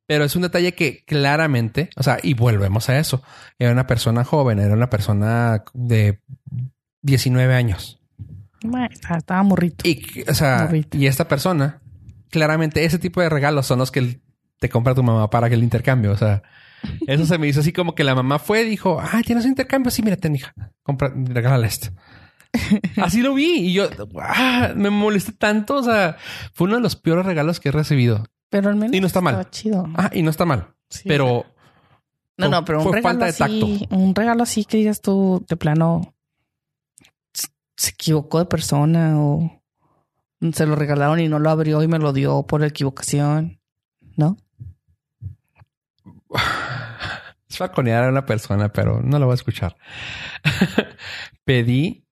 [0.07, 3.23] Pero es un detalle que claramente, o sea, y volvemos a eso.
[3.59, 6.21] Era una persona joven, era una persona de
[7.03, 8.02] 19 años.
[9.17, 9.89] Estaba morrito.
[9.89, 11.81] Y, o sea, y esta persona,
[12.31, 14.21] claramente ese tipo de regalos son los que
[14.59, 16.13] te compra tu mamá para que el intercambio.
[16.13, 16.43] O sea,
[17.07, 19.51] eso se me hizo así como que la mamá fue y dijo, ah, tienes un
[19.51, 19.91] intercambio.
[19.91, 21.89] Sí, mira, ten, hija, compra, regálale esto.
[23.03, 23.89] así lo vi y yo
[24.21, 25.77] ah, me molesté tanto.
[25.77, 26.17] O sea,
[26.53, 28.25] fue uno de los peores regalos que he recibido.
[28.51, 29.49] Pero al menos y no está mal.
[29.51, 29.89] Chido.
[29.95, 30.69] Ah, y no está mal.
[31.05, 31.47] pero
[32.37, 36.15] no, no, pero un regalo así, un regalo así que digas tú de plano
[37.83, 39.61] se equivocó de persona o
[40.53, 43.61] se lo regalaron y no lo abrió y me lo dio por equivocación,
[44.17, 44.37] ¿no?
[47.51, 49.77] Es falconear a una persona, pero no lo voy a escuchar.
[51.45, 52.07] Pedí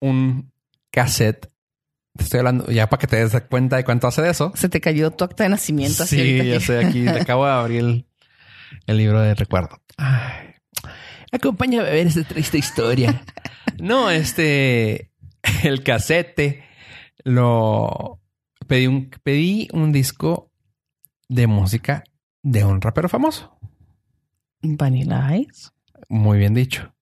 [0.00, 0.52] un
[0.90, 1.50] cassette.
[2.14, 4.52] Te estoy hablando ya para que te des cuenta de cuánto hace de eso.
[4.54, 6.04] Se te cayó tu acta de nacimiento.
[6.04, 6.84] Sí, ya sé.
[6.84, 8.04] Aquí te acabo de abrir
[8.86, 9.80] el, libro de recuerdo.
[11.32, 13.22] Acompáñame a ver esta triste historia.
[13.78, 15.12] no, este,
[15.62, 16.62] el cassette
[17.24, 18.20] lo
[18.66, 20.52] pedí un, pedí un disco
[21.28, 22.04] de música
[22.42, 23.58] de un rapero famoso.
[24.62, 25.70] Vanilla Ice.
[26.08, 26.94] Muy bien dicho.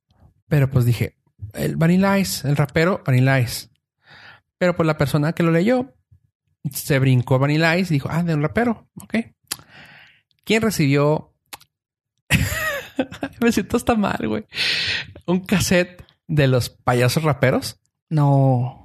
[0.49, 1.17] Pero pues dije,
[1.53, 3.69] el Vanilla Ice, el rapero Vanilla Ice.
[4.59, 5.95] Pero pues la persona que lo leyó
[6.73, 8.89] se brincó Vanilla Ice y dijo, ah, de un rapero.
[8.95, 9.17] Ok.
[10.45, 11.34] ¿Quién recibió?
[13.41, 14.45] Me siento hasta mal, güey.
[15.27, 17.81] Un cassette de los payasos raperos.
[18.09, 18.85] No.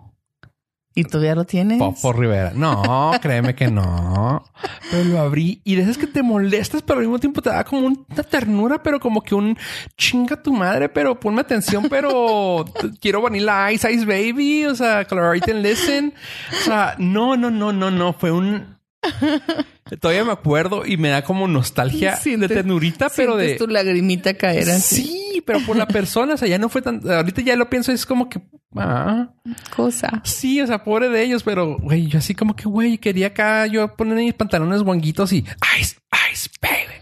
[0.95, 1.77] ¿Y todavía lo tienes?
[1.77, 2.51] Popo Rivera.
[2.53, 4.43] No, créeme que no.
[4.89, 7.87] Pero lo abrí y de que te molestas, pero al mismo tiempo te da como
[7.87, 9.57] una ternura, pero como que un
[9.95, 12.65] chinga tu madre, pero ponme atención, pero
[12.99, 16.13] quiero Vanilla Ice Ice Baby, o sea, Collaborate and Listen.
[16.59, 18.13] O sea, no, no, no, no, no.
[18.13, 18.78] Fue un
[19.99, 24.69] Todavía me acuerdo y me da como nostalgia de ternurita, pero de tu lagrimita caer
[24.69, 25.03] así.
[25.03, 27.01] Sí, pero por la persona, o sea, ya no fue tan.
[27.09, 28.41] Ahorita ya lo pienso, es como que.
[28.75, 29.29] Ah,
[29.75, 30.21] cosa.
[30.23, 33.65] Sí, o sea, pobre de ellos, pero güey, yo así como que, güey, quería acá
[33.65, 35.45] yo poner mis pantalones guanguitos y
[35.79, 35.97] ice,
[36.31, 36.99] ice, baby.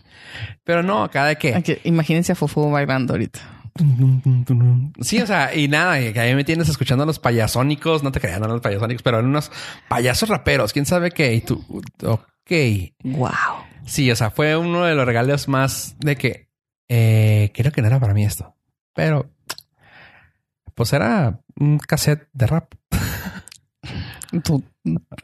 [0.63, 1.81] Pero no, acá de qué.
[1.83, 3.56] imagínense a Fufu bailando ahorita.
[5.01, 8.19] Sí, o sea, y nada, y ahí me tienes escuchando a los payasónicos, no te
[8.19, 9.51] crean, no los payasónicos, pero eran unos
[9.87, 11.33] payasos raperos, quién sabe qué.
[11.33, 11.63] Y tú,
[12.03, 12.51] ok.
[13.03, 13.29] Wow.
[13.85, 16.49] Sí, o sea, fue uno de los regalos más de que
[16.89, 18.55] eh, creo que no era para mí esto,
[18.93, 19.29] pero
[20.75, 22.73] pues era un cassette de rap.
[24.43, 24.63] Tú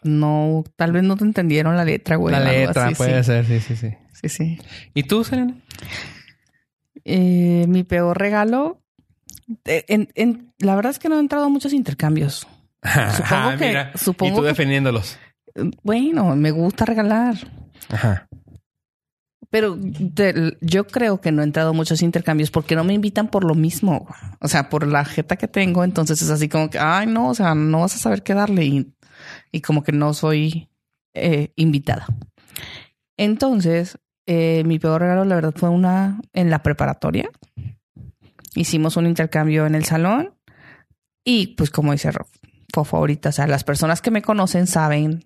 [0.03, 2.33] no, tal vez no te entendieron la letra, güey.
[2.33, 3.93] La letra puede ser, sí, sí, sí.
[4.13, 4.59] Sí, sí.
[4.93, 5.55] ¿Y tú, Selena?
[7.05, 8.81] Eh, mi peor regalo.
[9.65, 12.47] Eh, en, la verdad es que no he entrado a muchos intercambios.
[12.83, 13.97] Supongo ah, que.
[13.97, 15.17] Supongo y tú defendiéndolos.
[15.83, 17.35] bueno, me gusta regalar.
[17.89, 18.27] Ajá.
[19.49, 19.77] Pero
[20.61, 23.53] yo creo que no he entrado a muchos intercambios porque no me invitan por lo
[23.53, 24.07] mismo.
[24.39, 25.83] O sea, por la jeta que tengo.
[25.83, 28.65] Entonces es así como que, ay, no, o sea, no vas a saber qué darle.
[28.65, 28.93] Y,
[29.51, 30.69] y como que no soy
[31.13, 32.07] eh, invitada.
[33.15, 37.29] Entonces, eh, mi peor regalo, la verdad, fue una en la preparatoria.
[38.55, 40.35] Hicimos un intercambio en el salón.
[41.25, 42.27] Y pues, como dice Rob,
[42.73, 43.29] fue favorita.
[43.29, 45.25] O sea, las personas que me conocen saben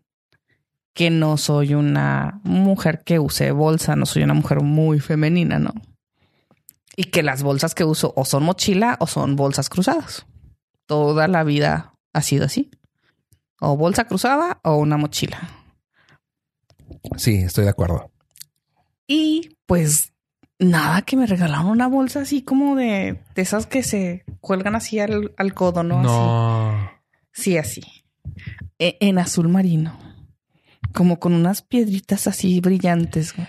[0.94, 5.74] que no soy una mujer que use bolsa, no soy una mujer muy femenina, ¿no?
[6.96, 10.26] Y que las bolsas que uso o son mochila o son bolsas cruzadas.
[10.88, 12.72] Toda la vida ha sido así.
[13.60, 15.50] O bolsa cruzada o una mochila.
[17.18, 18.12] Sí, estoy de acuerdo.
[19.08, 20.14] Y pues
[20.60, 25.00] nada, que me regalaron una bolsa así como de, de esas que se cuelgan así
[25.00, 26.00] al, al codo, ¿no?
[26.00, 26.08] Así.
[26.08, 26.92] No.
[27.32, 27.82] Sí, así.
[28.80, 29.98] E- en azul marino.
[30.94, 33.36] Como con unas piedritas así brillantes.
[33.36, 33.48] güey.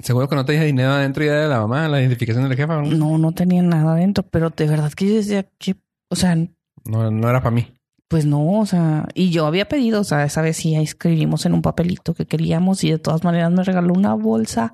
[0.00, 2.82] Seguro que no tenía dinero adentro ya de la mamá, la identificación del jefa.
[2.82, 5.76] No, No, no tenía nada adentro, pero de verdad que yo decía que,
[6.10, 6.36] o sea,
[6.84, 7.72] no era para mí.
[8.14, 11.52] Pues no, o sea, y yo había pedido, o sea, esa vez sí escribimos en
[11.52, 14.72] un papelito que queríamos y de todas maneras me regaló una bolsa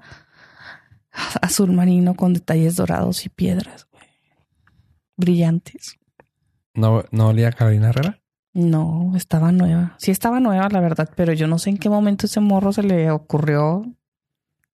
[1.41, 4.05] azul marino con detalles dorados y piedras, güey.
[5.17, 5.99] Brillantes.
[6.75, 8.21] ¿No, no olía a Carolina Herrera?
[8.53, 9.95] No, estaba nueva.
[9.97, 12.83] Sí estaba nueva, la verdad, pero yo no sé en qué momento ese morro se
[12.83, 13.87] le ocurrió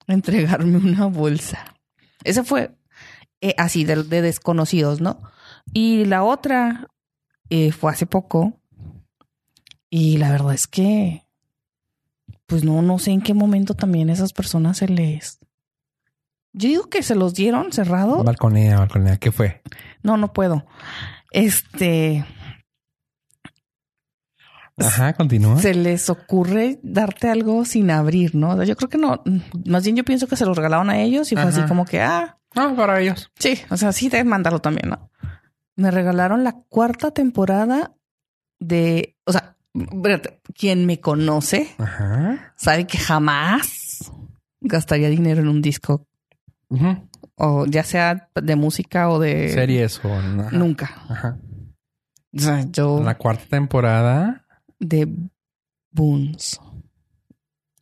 [0.08, 1.76] entregarme una bolsa.
[2.24, 2.76] Ese fue
[3.40, 5.22] eh, así de, de desconocidos, ¿no?
[5.72, 6.88] Y la otra
[7.50, 8.60] eh, fue hace poco.
[9.90, 11.26] Y la verdad es que,
[12.46, 15.38] pues no, no sé en qué momento también esas personas se les...
[16.52, 18.24] Yo digo que se los dieron cerrado.
[18.24, 19.18] Balconea, balconea.
[19.18, 19.62] ¿Qué fue?
[20.02, 20.64] No, no puedo.
[21.30, 22.24] Este,
[24.78, 25.58] Ajá, continúa.
[25.60, 28.50] se les ocurre darte algo sin abrir, ¿no?
[28.50, 29.22] O sea, Yo creo que no.
[29.66, 32.00] Más bien yo pienso que se los regalaron a ellos y fue así como que,
[32.02, 33.30] ah, No, para ellos.
[33.38, 35.10] sí, o sea, sí deben mandarlo también, ¿no?
[35.76, 37.94] Me regalaron la cuarta temporada
[38.58, 39.56] de, o sea,
[40.54, 42.54] quien me conoce Ajá.
[42.56, 44.10] sabe que jamás
[44.60, 46.06] gastaría dinero en un disco,
[46.70, 47.08] Ujú.
[47.36, 50.12] o ya sea de música o de Series o...
[50.14, 50.48] ajá.
[50.52, 50.90] Nunca.
[51.08, 51.38] Ajá.
[52.34, 54.46] O sea, yo La cuarta temporada
[54.78, 55.08] de
[55.92, 56.58] Boons,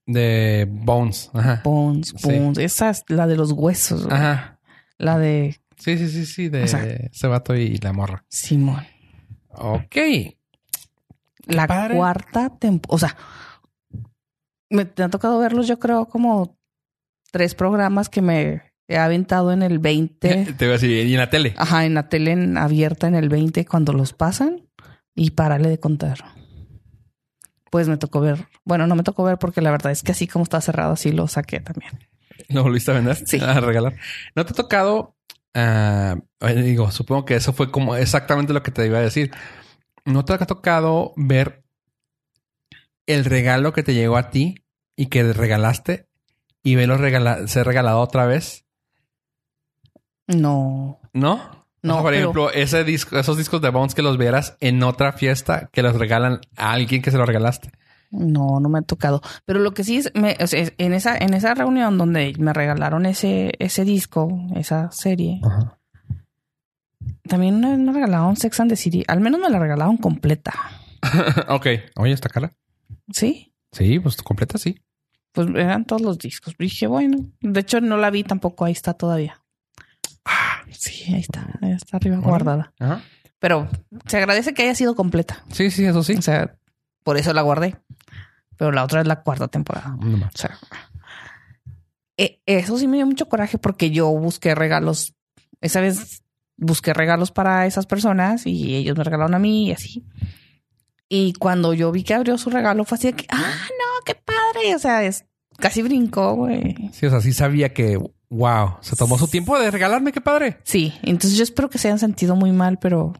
[0.06, 1.30] de Bones.
[1.32, 1.60] Ajá.
[1.64, 2.26] Bones, Sí.
[2.38, 2.58] Bones.
[2.58, 4.04] Esa es la de los huesos.
[4.06, 4.16] güey.
[4.16, 4.58] Ajá.
[4.98, 6.48] La de Sí, sí, sí, sí.
[6.48, 8.24] De O sea- ese vato y la morra.
[8.28, 8.84] Simón.
[9.50, 9.96] Ok.
[11.46, 11.96] La padre.
[11.96, 12.94] cuarta temporada.
[12.94, 13.16] O sea,
[14.70, 16.58] me, me ha tocado verlos, yo creo, como
[17.30, 20.46] tres programas que me he aventado en el 20.
[20.58, 21.54] Te voy a decir, y en la tele.
[21.56, 24.66] Ajá, en la tele en- abierta en el 20 cuando los pasan
[25.14, 26.18] y párale de contar.
[27.70, 28.46] Pues me tocó ver.
[28.64, 31.12] Bueno, no me tocó ver porque la verdad es que así como está cerrado, así
[31.12, 31.92] lo saqué también.
[32.48, 33.16] ¿Lo volviste a vender?
[33.26, 33.38] Sí.
[33.42, 33.94] A regalar.
[34.34, 35.16] ¿No te ha tocado?
[35.54, 36.16] Ah,
[36.54, 39.30] digo, supongo que eso fue como exactamente lo que te iba a decir.
[40.04, 41.64] ¿No te ha tocado ver
[43.06, 44.56] el regalo que te llegó a ti
[44.96, 46.08] y que regalaste
[46.62, 48.64] y verlo regala ser regalado otra vez?
[50.26, 51.00] No.
[51.12, 51.64] ¿No?
[51.82, 54.56] No, O sea, por pero- ejemplo, ese disco, esos discos de Bones que los vieras
[54.60, 57.70] en otra fiesta que los regalan a alguien que se lo regalaste.
[58.14, 59.20] No, no me ha tocado.
[59.44, 62.52] Pero lo que sí es, me- o sea, en esa, en esa reunión donde me
[62.52, 65.78] regalaron ese, ese disco, esa serie, Ajá.
[67.28, 69.04] también me, me regalaron Sex and the City.
[69.08, 70.52] Al menos me la regalaron completa.
[71.48, 71.66] ok.
[71.96, 72.52] Oye, ¿está cara?
[73.12, 73.52] Sí.
[73.72, 74.80] Sí, pues completa sí.
[75.32, 76.54] Pues eran todos los discos.
[76.58, 77.18] Dije, bueno.
[77.40, 78.64] De hecho, no la vi tampoco.
[78.64, 79.42] Ahí está todavía.
[80.24, 81.48] Ah, sí, ahí está.
[81.60, 82.72] Ahí está arriba guardada.
[82.78, 83.02] Ajá.
[83.40, 83.68] Pero
[84.06, 85.44] se agradece que haya sido completa.
[85.50, 86.14] Sí, sí, eso sí.
[86.14, 86.54] O sea,
[87.02, 87.76] por eso la guardé.
[88.56, 89.96] Pero la otra es la cuarta temporada.
[90.00, 90.26] No.
[90.26, 90.58] O sea,
[92.16, 95.14] eh, eso sí me dio mucho coraje porque yo busqué regalos.
[95.60, 96.22] Esa vez
[96.56, 100.04] busqué regalos para esas personas y ellos me regalaron a mí y así.
[101.08, 104.14] Y cuando yo vi que abrió su regalo fue así de que, ah, no, qué
[104.14, 104.74] padre.
[104.74, 105.24] O sea, es
[105.58, 106.90] casi brincó, güey.
[106.92, 107.98] Sí, o sea, sí sabía que,
[108.30, 110.58] wow, se tomó su tiempo de regalarme, qué padre.
[110.64, 113.12] Sí, entonces yo espero que se hayan sentido muy mal, pero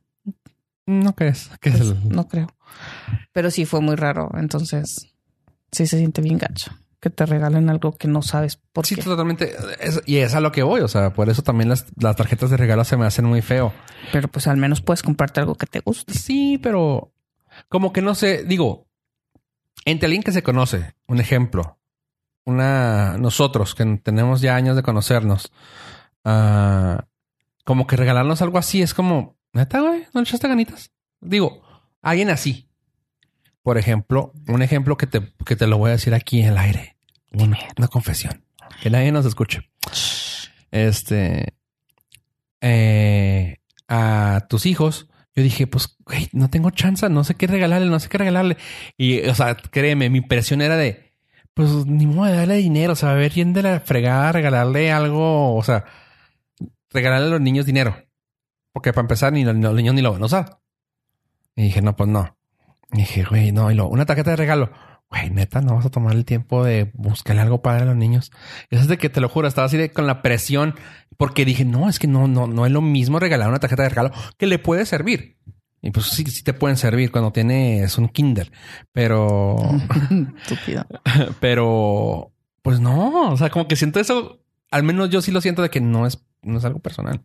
[0.87, 2.49] No crees que pues, el- no creo.
[3.33, 4.31] Pero sí fue muy raro.
[4.37, 5.14] Entonces,
[5.75, 9.03] sí se siente bien gacho que te regalen algo que no sabes por Sí, qué.
[9.03, 9.55] totalmente.
[9.79, 10.81] Es- y es a lo que voy.
[10.81, 13.75] O sea, por eso también las, las tarjetas de regalo se me hacen muy feo.
[14.11, 16.15] Pero pues al menos puedes comprarte algo que te guste.
[16.15, 17.13] Sí, pero
[17.69, 18.87] como que no sé, digo,
[19.85, 21.79] entre alguien que se conoce, un ejemplo,
[22.47, 25.53] una, nosotros que tenemos ya años de conocernos,
[26.25, 27.05] ah,
[27.67, 30.91] como que regalarnos algo así es como, neta, güey, no le echaste ganitas.
[31.21, 31.61] Digo,
[32.01, 32.67] alguien así.
[33.65, 36.59] Por ejemplo, un ejemplo que te, que te lo voy a decir aquí en el
[36.59, 36.97] aire.
[37.33, 38.45] Una, una confesión.
[38.83, 39.69] Que nadie nos escuche.
[40.71, 41.55] Este.
[42.61, 43.57] eh,
[43.89, 47.99] a tus hijos, yo dije, pues, güey, no tengo chance, no sé qué regalarle, no
[48.01, 48.59] sé qué regalarle.
[48.99, 51.13] Y, o sea, créeme, mi impresión era de,
[51.55, 54.93] pues, ni modo de darle dinero, o sea, a ver, quién de la fregada, regalarle
[54.93, 55.85] algo, o sea,
[56.91, 57.97] regalarle a los niños dinero.
[58.73, 60.59] Porque para empezar, ni los, los niños ni lo van a usar.
[61.57, 62.37] Y dije, no, pues no.
[62.95, 64.71] Y dije, güey, no, y lo, una tarjeta de regalo.
[65.11, 68.31] Güey, neta, no vas a tomar el tiempo de buscarle algo padre a los niños.
[68.71, 70.77] Y es de que te lo juro, estaba así de, con la presión,
[71.17, 73.89] porque dije, no, es que no, no, no es lo mismo regalar una tarjeta de
[73.91, 75.39] regalo que le puede servir.
[75.83, 78.51] Y pues sí, sí te pueden servir cuando tienes un Kindle,
[78.93, 79.57] pero,
[81.41, 82.33] pero,
[82.63, 84.41] pues no, o sea, como que siento eso,
[84.71, 87.23] al menos yo sí lo siento de que no es, no es algo personal.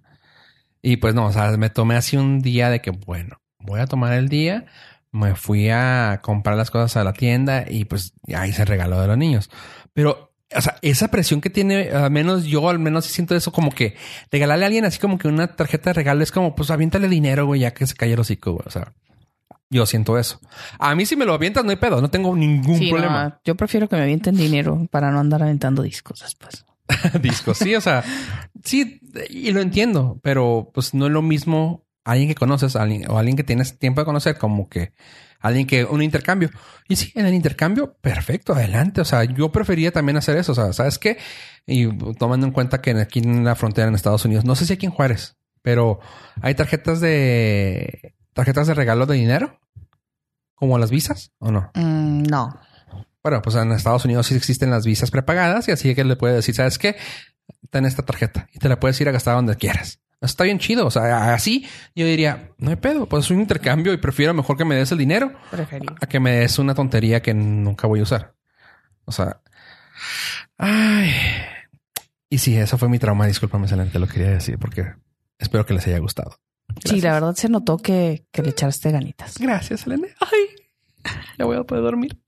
[0.81, 3.87] Y pues no, o sea, me tomé así un día de que, bueno, voy a
[3.87, 4.65] tomar el día,
[5.11, 9.07] me fui a comprar las cosas a la tienda y pues ahí se regaló de
[9.07, 9.49] los niños.
[9.93, 13.71] Pero, o sea, esa presión que tiene, al menos yo, al menos siento eso como
[13.71, 13.95] que
[14.31, 17.45] regalarle a alguien así como que una tarjeta de regalo es como, pues aviéntale dinero,
[17.45, 18.63] güey, ya que se cae el hocico, güey.
[18.67, 18.93] O sea,
[19.71, 20.39] yo siento eso.
[20.79, 23.23] A mí si me lo avientas no hay pedo, no tengo ningún Sí, problema.
[23.29, 26.65] no, yo prefiero que me avienten dinero para no andar aventando discos después.
[27.21, 27.57] discos.
[27.59, 28.03] Sí, o sea,
[28.63, 28.99] sí,
[29.29, 33.37] y lo entiendo, pero pues no es lo mismo alguien que conoces alguien, o alguien
[33.37, 34.93] que tienes tiempo de conocer como que
[35.39, 36.49] alguien que un intercambio.
[36.87, 39.01] Y sí, en el intercambio, perfecto, adelante.
[39.01, 40.51] O sea, yo prefería también hacer eso.
[40.51, 41.17] O sea, ¿sabes qué?
[41.65, 44.73] Y tomando en cuenta que aquí en la frontera en Estados Unidos, no sé si
[44.73, 45.99] aquí en Juárez, pero
[46.41, 49.59] hay tarjetas de tarjetas de regalo de dinero,
[50.55, 51.71] como las visas, ¿o no?
[51.75, 52.59] Mm, no.
[53.21, 56.35] Bueno, pues en Estados Unidos sí existen las visas prepagadas y así que le puede
[56.35, 56.95] decir, ¿sabes qué?
[57.69, 59.99] Ten esta tarjeta y te la puedes ir a gastar donde quieras.
[60.21, 60.85] Está bien chido.
[60.85, 61.65] O sea, así
[61.95, 64.91] yo diría, no hay pedo, pues es un intercambio y prefiero mejor que me des
[64.91, 65.31] el dinero
[66.01, 68.35] a que me des una tontería que nunca voy a usar.
[69.05, 69.41] O sea,
[70.57, 71.11] ay.
[72.29, 73.25] Y sí, eso fue mi trauma.
[73.27, 74.93] Discúlpame, Selene, te lo quería decir porque
[75.37, 76.37] espero que les haya gustado.
[76.85, 79.37] Sí, la verdad se notó que, que le echaste ganitas.
[79.39, 80.09] Gracias, Selene.
[80.19, 82.21] Ay, ya voy a poder dormir.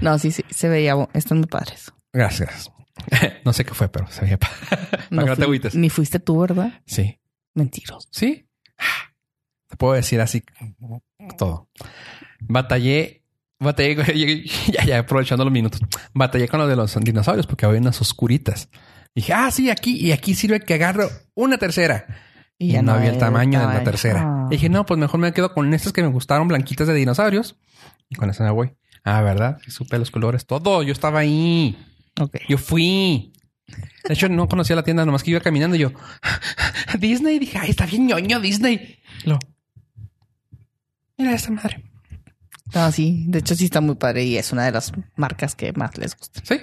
[0.00, 1.92] No, sí, sí, se veía, están muy padres.
[2.12, 2.70] Gracias.
[3.44, 4.38] No sé qué fue, pero se veía.
[4.38, 5.74] pa- Para que no te agüites.
[5.74, 6.80] ni fuiste tú, ¿verdad?
[6.86, 7.18] Sí.
[7.54, 8.08] Mentiros.
[8.10, 8.48] Sí.
[9.68, 10.42] Te puedo decir así
[11.38, 11.68] todo.
[12.40, 13.24] Batallé,
[13.58, 15.80] batallé, ya, ya aprovechando los minutos.
[16.12, 18.68] Batallé con lo de los dinosaurios porque había unas oscuritas.
[19.14, 22.06] Dije, ah, sí, aquí y aquí sirve que agarro una tercera.
[22.58, 24.22] Y, ya no, había el tamaño de la tercera.
[24.24, 24.46] Ah.
[24.50, 27.56] Dije, no, pues mejor me quedo con estas que me gustaron, blanquitas de dinosaurios.
[28.08, 28.72] Y con esa me voy.
[29.04, 29.58] Ah, ¿verdad?
[29.66, 30.82] Y supe los colores, todo.
[30.82, 31.76] Yo estaba ahí.
[32.20, 32.36] Ok.
[32.48, 33.32] Yo fui.
[33.66, 35.92] De hecho, no conocía la tienda, nomás que iba caminando y yo,
[36.98, 38.98] Disney, dije, ay, está bien ñoño Disney.
[39.24, 39.38] Lo,
[41.16, 41.82] mira esta madre.
[42.74, 45.72] No, sí, de hecho sí está muy padre y es una de las marcas que
[45.72, 46.40] más les gusta.
[46.44, 46.60] Sí.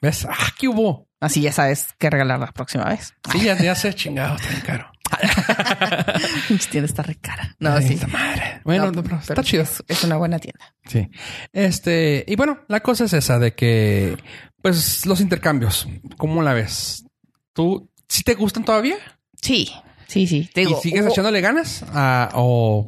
[0.00, 0.26] ¿Ves?
[0.28, 1.08] Ah, ¿qué hubo?
[1.20, 3.14] Así ya sabes qué regalar la próxima vez.
[3.30, 4.92] Sí, ya, ya sé, chingado, está bien caro.
[6.70, 7.54] Tiene esta re cara.
[7.58, 7.94] No, Ay, sí.
[7.94, 8.60] esta madre.
[8.64, 9.62] Bueno, no, está chido.
[9.62, 10.74] Es, es una buena tienda.
[10.86, 11.08] Sí.
[11.52, 14.16] Este, y bueno, la cosa es esa de que,
[14.62, 17.04] pues, los intercambios, ¿cómo la ves?
[17.52, 18.96] ¿Tú sí te gustan todavía?
[19.40, 19.70] Sí,
[20.06, 20.50] sí, sí.
[20.52, 21.84] Te digo, ¿Y sigues hubo- echándole ganas?
[21.92, 22.86] Ah, o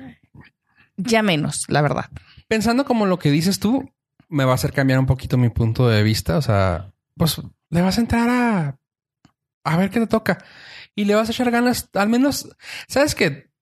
[0.97, 2.07] ya menos, la verdad.
[2.49, 3.93] pensando como lo que dices tú,
[4.29, 6.37] me va a hacer cambiar un poquito mi punto de vista.
[6.37, 7.41] O sea, pues
[7.71, 8.77] le vas a entrar a,
[9.65, 10.39] a ver qué te toca
[10.99, 11.91] y le vas a echar ganas.
[11.95, 12.49] Al menos,
[12.89, 13.53] sabes que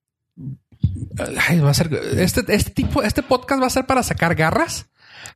[1.63, 4.89] va a ser este, este tipo, este podcast va a ser para sacar garras,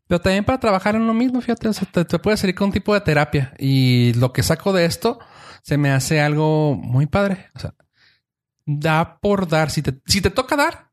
[0.07, 1.41] pero también para trabajar en lo mismo.
[1.41, 4.41] Fíjate, o sea, te, te puede salir con un tipo de terapia y lo que
[4.41, 5.19] saco de esto
[5.61, 7.51] se me hace algo muy padre.
[7.53, 7.75] O sea,
[8.65, 9.69] da por dar.
[9.69, 10.89] Si te, si te toca dar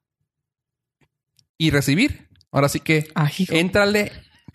[1.56, 3.54] y recibir, ahora sí que Ay, hijo.
[3.54, 4.12] Éntrale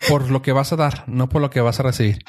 [0.08, 2.22] por lo que vas a dar, no por lo que vas a recibir.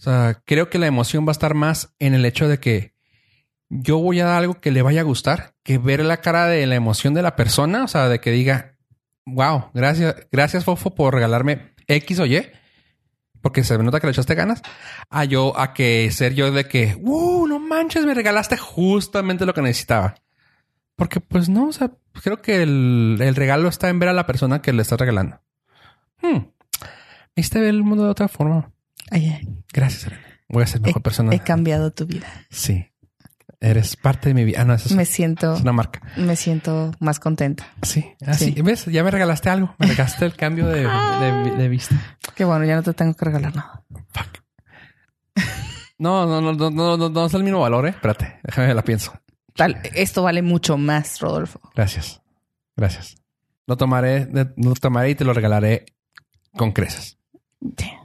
[0.00, 2.95] O sea, creo que la emoción va a estar más en el hecho de que
[3.68, 6.66] yo voy a dar algo que le vaya a gustar, que ver la cara de
[6.66, 8.76] la emoción de la persona, o sea, de que diga,
[9.26, 12.46] wow, gracias, gracias Fofo por regalarme X o Y,
[13.40, 14.62] porque se me nota que le echaste ganas,
[15.10, 19.54] a yo, a que ser yo de que, uh, no manches, me regalaste justamente lo
[19.54, 20.14] que necesitaba.
[20.96, 21.92] Porque pues no, o sea,
[22.22, 25.40] creo que el, el regalo está en ver a la persona que le estás regalando.
[26.22, 26.46] Hmm.
[27.36, 28.72] Me hiciste ver el mundo de otra forma.
[29.10, 29.48] Ay, ay.
[29.72, 30.26] Gracias, Elena.
[30.48, 31.34] Voy a ser mejor persona.
[31.34, 32.26] He cambiado tu vida.
[32.50, 32.86] Sí.
[33.60, 34.60] Eres parte de mi vida.
[34.60, 36.00] Ah, no, eso es, Me siento, es una marca.
[36.16, 37.66] me siento más contenta.
[37.82, 38.04] Sí.
[38.26, 38.52] Así.
[38.54, 38.62] Sí.
[38.62, 38.84] ¿Ves?
[38.86, 39.74] Ya me regalaste algo.
[39.78, 41.96] Me regalaste el cambio de, de- de vista.
[42.34, 43.82] Qué bueno, ya no te tengo que regalar nada.
[44.10, 44.42] Fuck.
[45.98, 47.90] No, no, no, no, no, no, no es el mismo valor, eh.
[47.90, 49.12] Espérate, déjame la pienso.
[49.54, 51.58] Tal, esto vale mucho más, Rodolfo.
[51.74, 52.20] Gracias.
[52.76, 53.16] Gracias.
[53.66, 55.86] Lo tomaré, de- lo tomaré y te lo regalaré
[56.56, 57.18] con creces.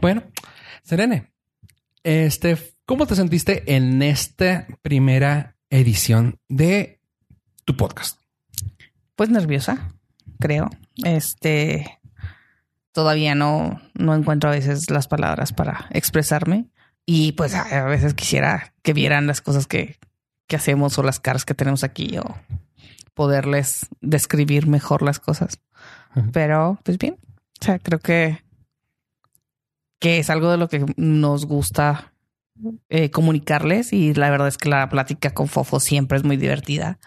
[0.00, 0.22] Bueno,
[0.82, 1.32] Serene,
[2.02, 2.56] este,
[2.86, 7.00] ¿cómo te sentiste en esta primera edición de
[7.64, 8.20] tu podcast?
[9.16, 9.92] Pues nerviosa,
[10.38, 10.70] creo.
[11.04, 12.00] Este,
[12.92, 16.70] todavía no, no encuentro a veces las palabras para expresarme
[17.04, 19.98] y pues a veces quisiera que vieran las cosas que,
[20.46, 22.36] que hacemos o las caras que tenemos aquí o
[23.14, 25.58] poderles describir mejor las cosas.
[26.32, 27.16] Pero pues bien,
[27.60, 28.44] o sea, creo que,
[29.98, 32.12] que es algo de lo que nos gusta
[32.88, 36.98] eh, comunicarles y la verdad es que la plática con Fofo siempre es muy divertida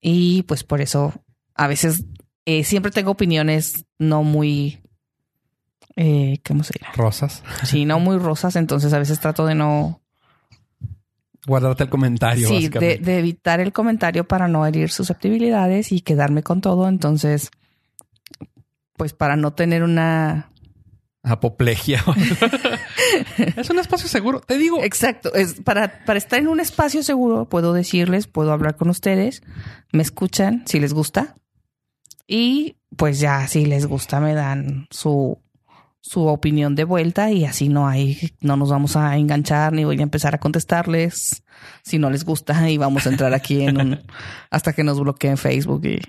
[0.00, 1.14] y pues por eso
[1.54, 2.04] a veces
[2.44, 4.80] eh, siempre tengo opiniones no muy
[5.96, 6.92] eh, ¿cómo se llama?
[6.94, 7.42] Rosas.
[7.62, 10.00] Sí, no muy rosas, entonces a veces trato de no
[11.46, 12.48] guardarte el comentario.
[12.48, 16.88] Sí, de, de, evitar el comentario para no herir susceptibilidades y quedarme con todo.
[16.88, 17.50] Entonces,
[18.96, 20.50] pues para no tener una
[21.24, 22.04] apoplejia.
[23.56, 24.82] es un espacio seguro, te digo.
[24.82, 29.42] Exacto, es para, para estar en un espacio seguro, puedo decirles, puedo hablar con ustedes,
[29.92, 31.36] me escuchan si les gusta
[32.26, 35.38] y pues ya si les gusta me dan su
[36.06, 39.98] su opinión de vuelta y así no hay, no nos vamos a enganchar ni voy
[39.98, 41.42] a empezar a contestarles
[41.82, 44.00] si no les gusta y vamos a entrar aquí en un
[44.50, 46.02] hasta que nos bloqueen Facebook y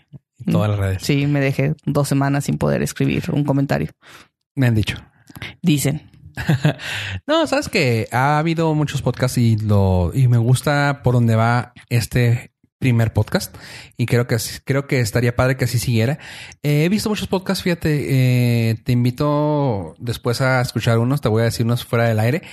[0.51, 1.01] todas las redes.
[1.01, 3.91] Sí, me dejé dos semanas sin poder escribir un comentario.
[4.55, 4.97] Me han dicho.
[5.61, 6.09] Dicen.
[7.27, 11.73] no, sabes que ha habido muchos podcasts y lo y me gusta por dónde va
[11.89, 13.55] este primer podcast
[13.97, 16.19] y creo que creo que estaría padre que así siguiera.
[16.61, 21.45] he visto muchos podcasts, fíjate, eh, te invito después a escuchar unos, te voy a
[21.45, 22.43] decir unos fuera del aire,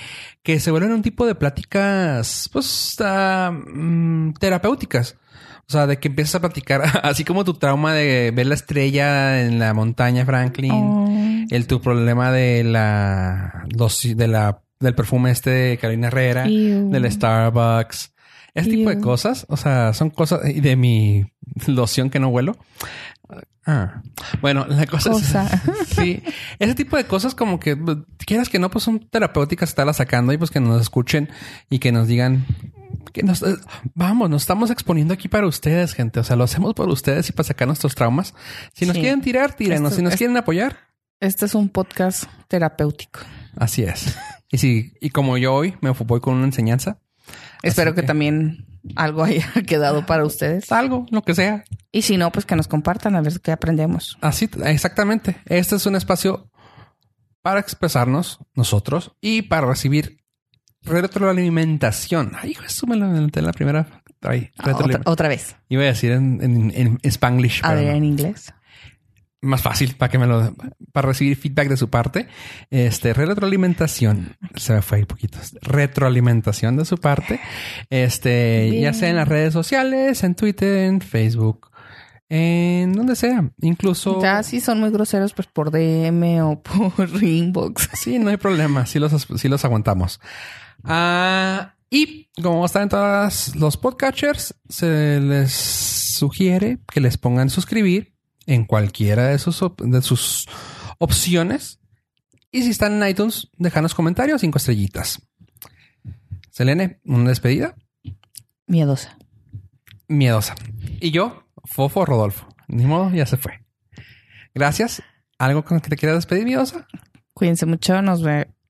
[0.41, 5.17] que se vuelven un tipo de pláticas, pues, uh, terapéuticas.
[5.67, 9.41] O sea, de que empiezas a platicar, así como tu trauma de ver la estrella
[9.41, 11.22] en la montaña, Franklin, oh.
[11.49, 18.13] El tu problema de la, de la, del perfume este de Carolina Herrera, del Starbucks,
[18.53, 21.25] ese tipo de cosas, o sea, son cosas y de mi
[21.67, 22.55] loción que no huelo.
[23.65, 24.01] Ah,
[24.41, 25.33] bueno, la cosa, es
[25.95, 26.21] sí,
[26.59, 27.77] ese tipo de cosas como que
[28.25, 31.29] quieras que no, pues son terapéuticas estarlas sacando y pues que nos escuchen
[31.69, 32.45] y que nos digan
[33.13, 33.55] que nos eh,
[33.93, 36.19] vamos, nos estamos exponiendo aquí para ustedes, gente.
[36.19, 38.33] O sea, lo hacemos por ustedes y para sacar nuestros traumas.
[38.73, 39.93] Si nos quieren tirar, tírenos.
[39.93, 40.92] si nos quieren apoyar.
[41.23, 43.21] Este es un podcast terapéutico.
[43.55, 44.17] Así es.
[44.51, 46.99] Y si, y como yo hoy me voy con una enseñanza,
[47.61, 48.65] Espero que, también
[48.97, 50.69] algo haya quedado para ustedes.
[50.69, 51.63] Algo, lo que sea.
[51.93, 54.17] Y si no, pues que nos compartan a ver qué aprendemos.
[54.19, 55.37] Así, exactamente.
[55.45, 56.51] Este es un espacio
[57.41, 60.17] para expresarnos nosotros y para recibir
[60.81, 62.33] retroalimentación.
[62.37, 64.03] Ay, eso me lo en la primera.
[64.21, 65.55] Ah, otra, vez.
[65.69, 67.61] Iba a decir en, en, en Spanglish.
[67.63, 68.53] A ver, en inglés
[69.43, 70.55] más fácil para que me lo
[70.91, 72.27] para recibir feedback de su parte.
[72.69, 75.39] Este retroalimentación se me fue un poquito.
[75.61, 77.39] Retroalimentación de su parte.
[77.89, 81.69] Este, ya sea en las redes sociales, en Twitter, en Facebook,
[82.29, 84.21] en donde sea, incluso.
[84.21, 86.61] Ya si son muy groseros, pues por DM o
[86.95, 87.89] por inbox.
[87.93, 88.85] Sí, no hay problema.
[88.85, 90.19] Sí los, sí los aguantamos.
[90.83, 98.12] Ah, y como están en todos los podcatchers, se les sugiere que les pongan suscribir
[98.45, 100.47] en cualquiera de sus, de sus
[100.99, 101.79] opciones.
[102.51, 105.21] Y si están en iTunes, déjanos comentarios, cinco estrellitas.
[106.51, 107.75] Selene, una despedida.
[108.67, 109.17] Miedosa.
[110.07, 110.55] Miedosa.
[110.99, 112.47] Y yo, Fofo Rodolfo.
[112.67, 113.63] Ni modo, ya se fue.
[114.53, 115.01] Gracias.
[115.39, 116.87] ¿Algo con que te quieras despedir, miedosa?
[117.33, 118.21] Cuídense mucho, nos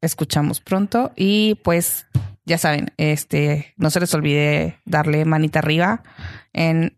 [0.02, 2.08] escuchamos pronto y pues
[2.46, 6.04] ya saben, este, no se les olvide darle manita arriba
[6.52, 6.96] en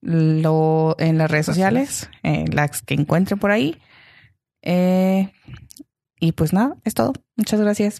[0.00, 3.78] lo, en las redes sociales, en las que encuentren por ahí.
[4.62, 5.32] Eh,
[6.20, 7.12] y pues nada, es todo.
[7.36, 7.98] Muchas gracias.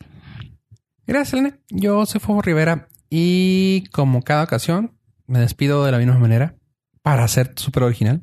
[1.07, 1.59] Gracias, Elena.
[1.71, 6.57] Yo soy Fuego Rivera y como cada ocasión me despido de la misma manera
[7.03, 8.23] para ser súper original.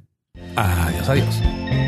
[0.56, 1.85] Adiós, adiós.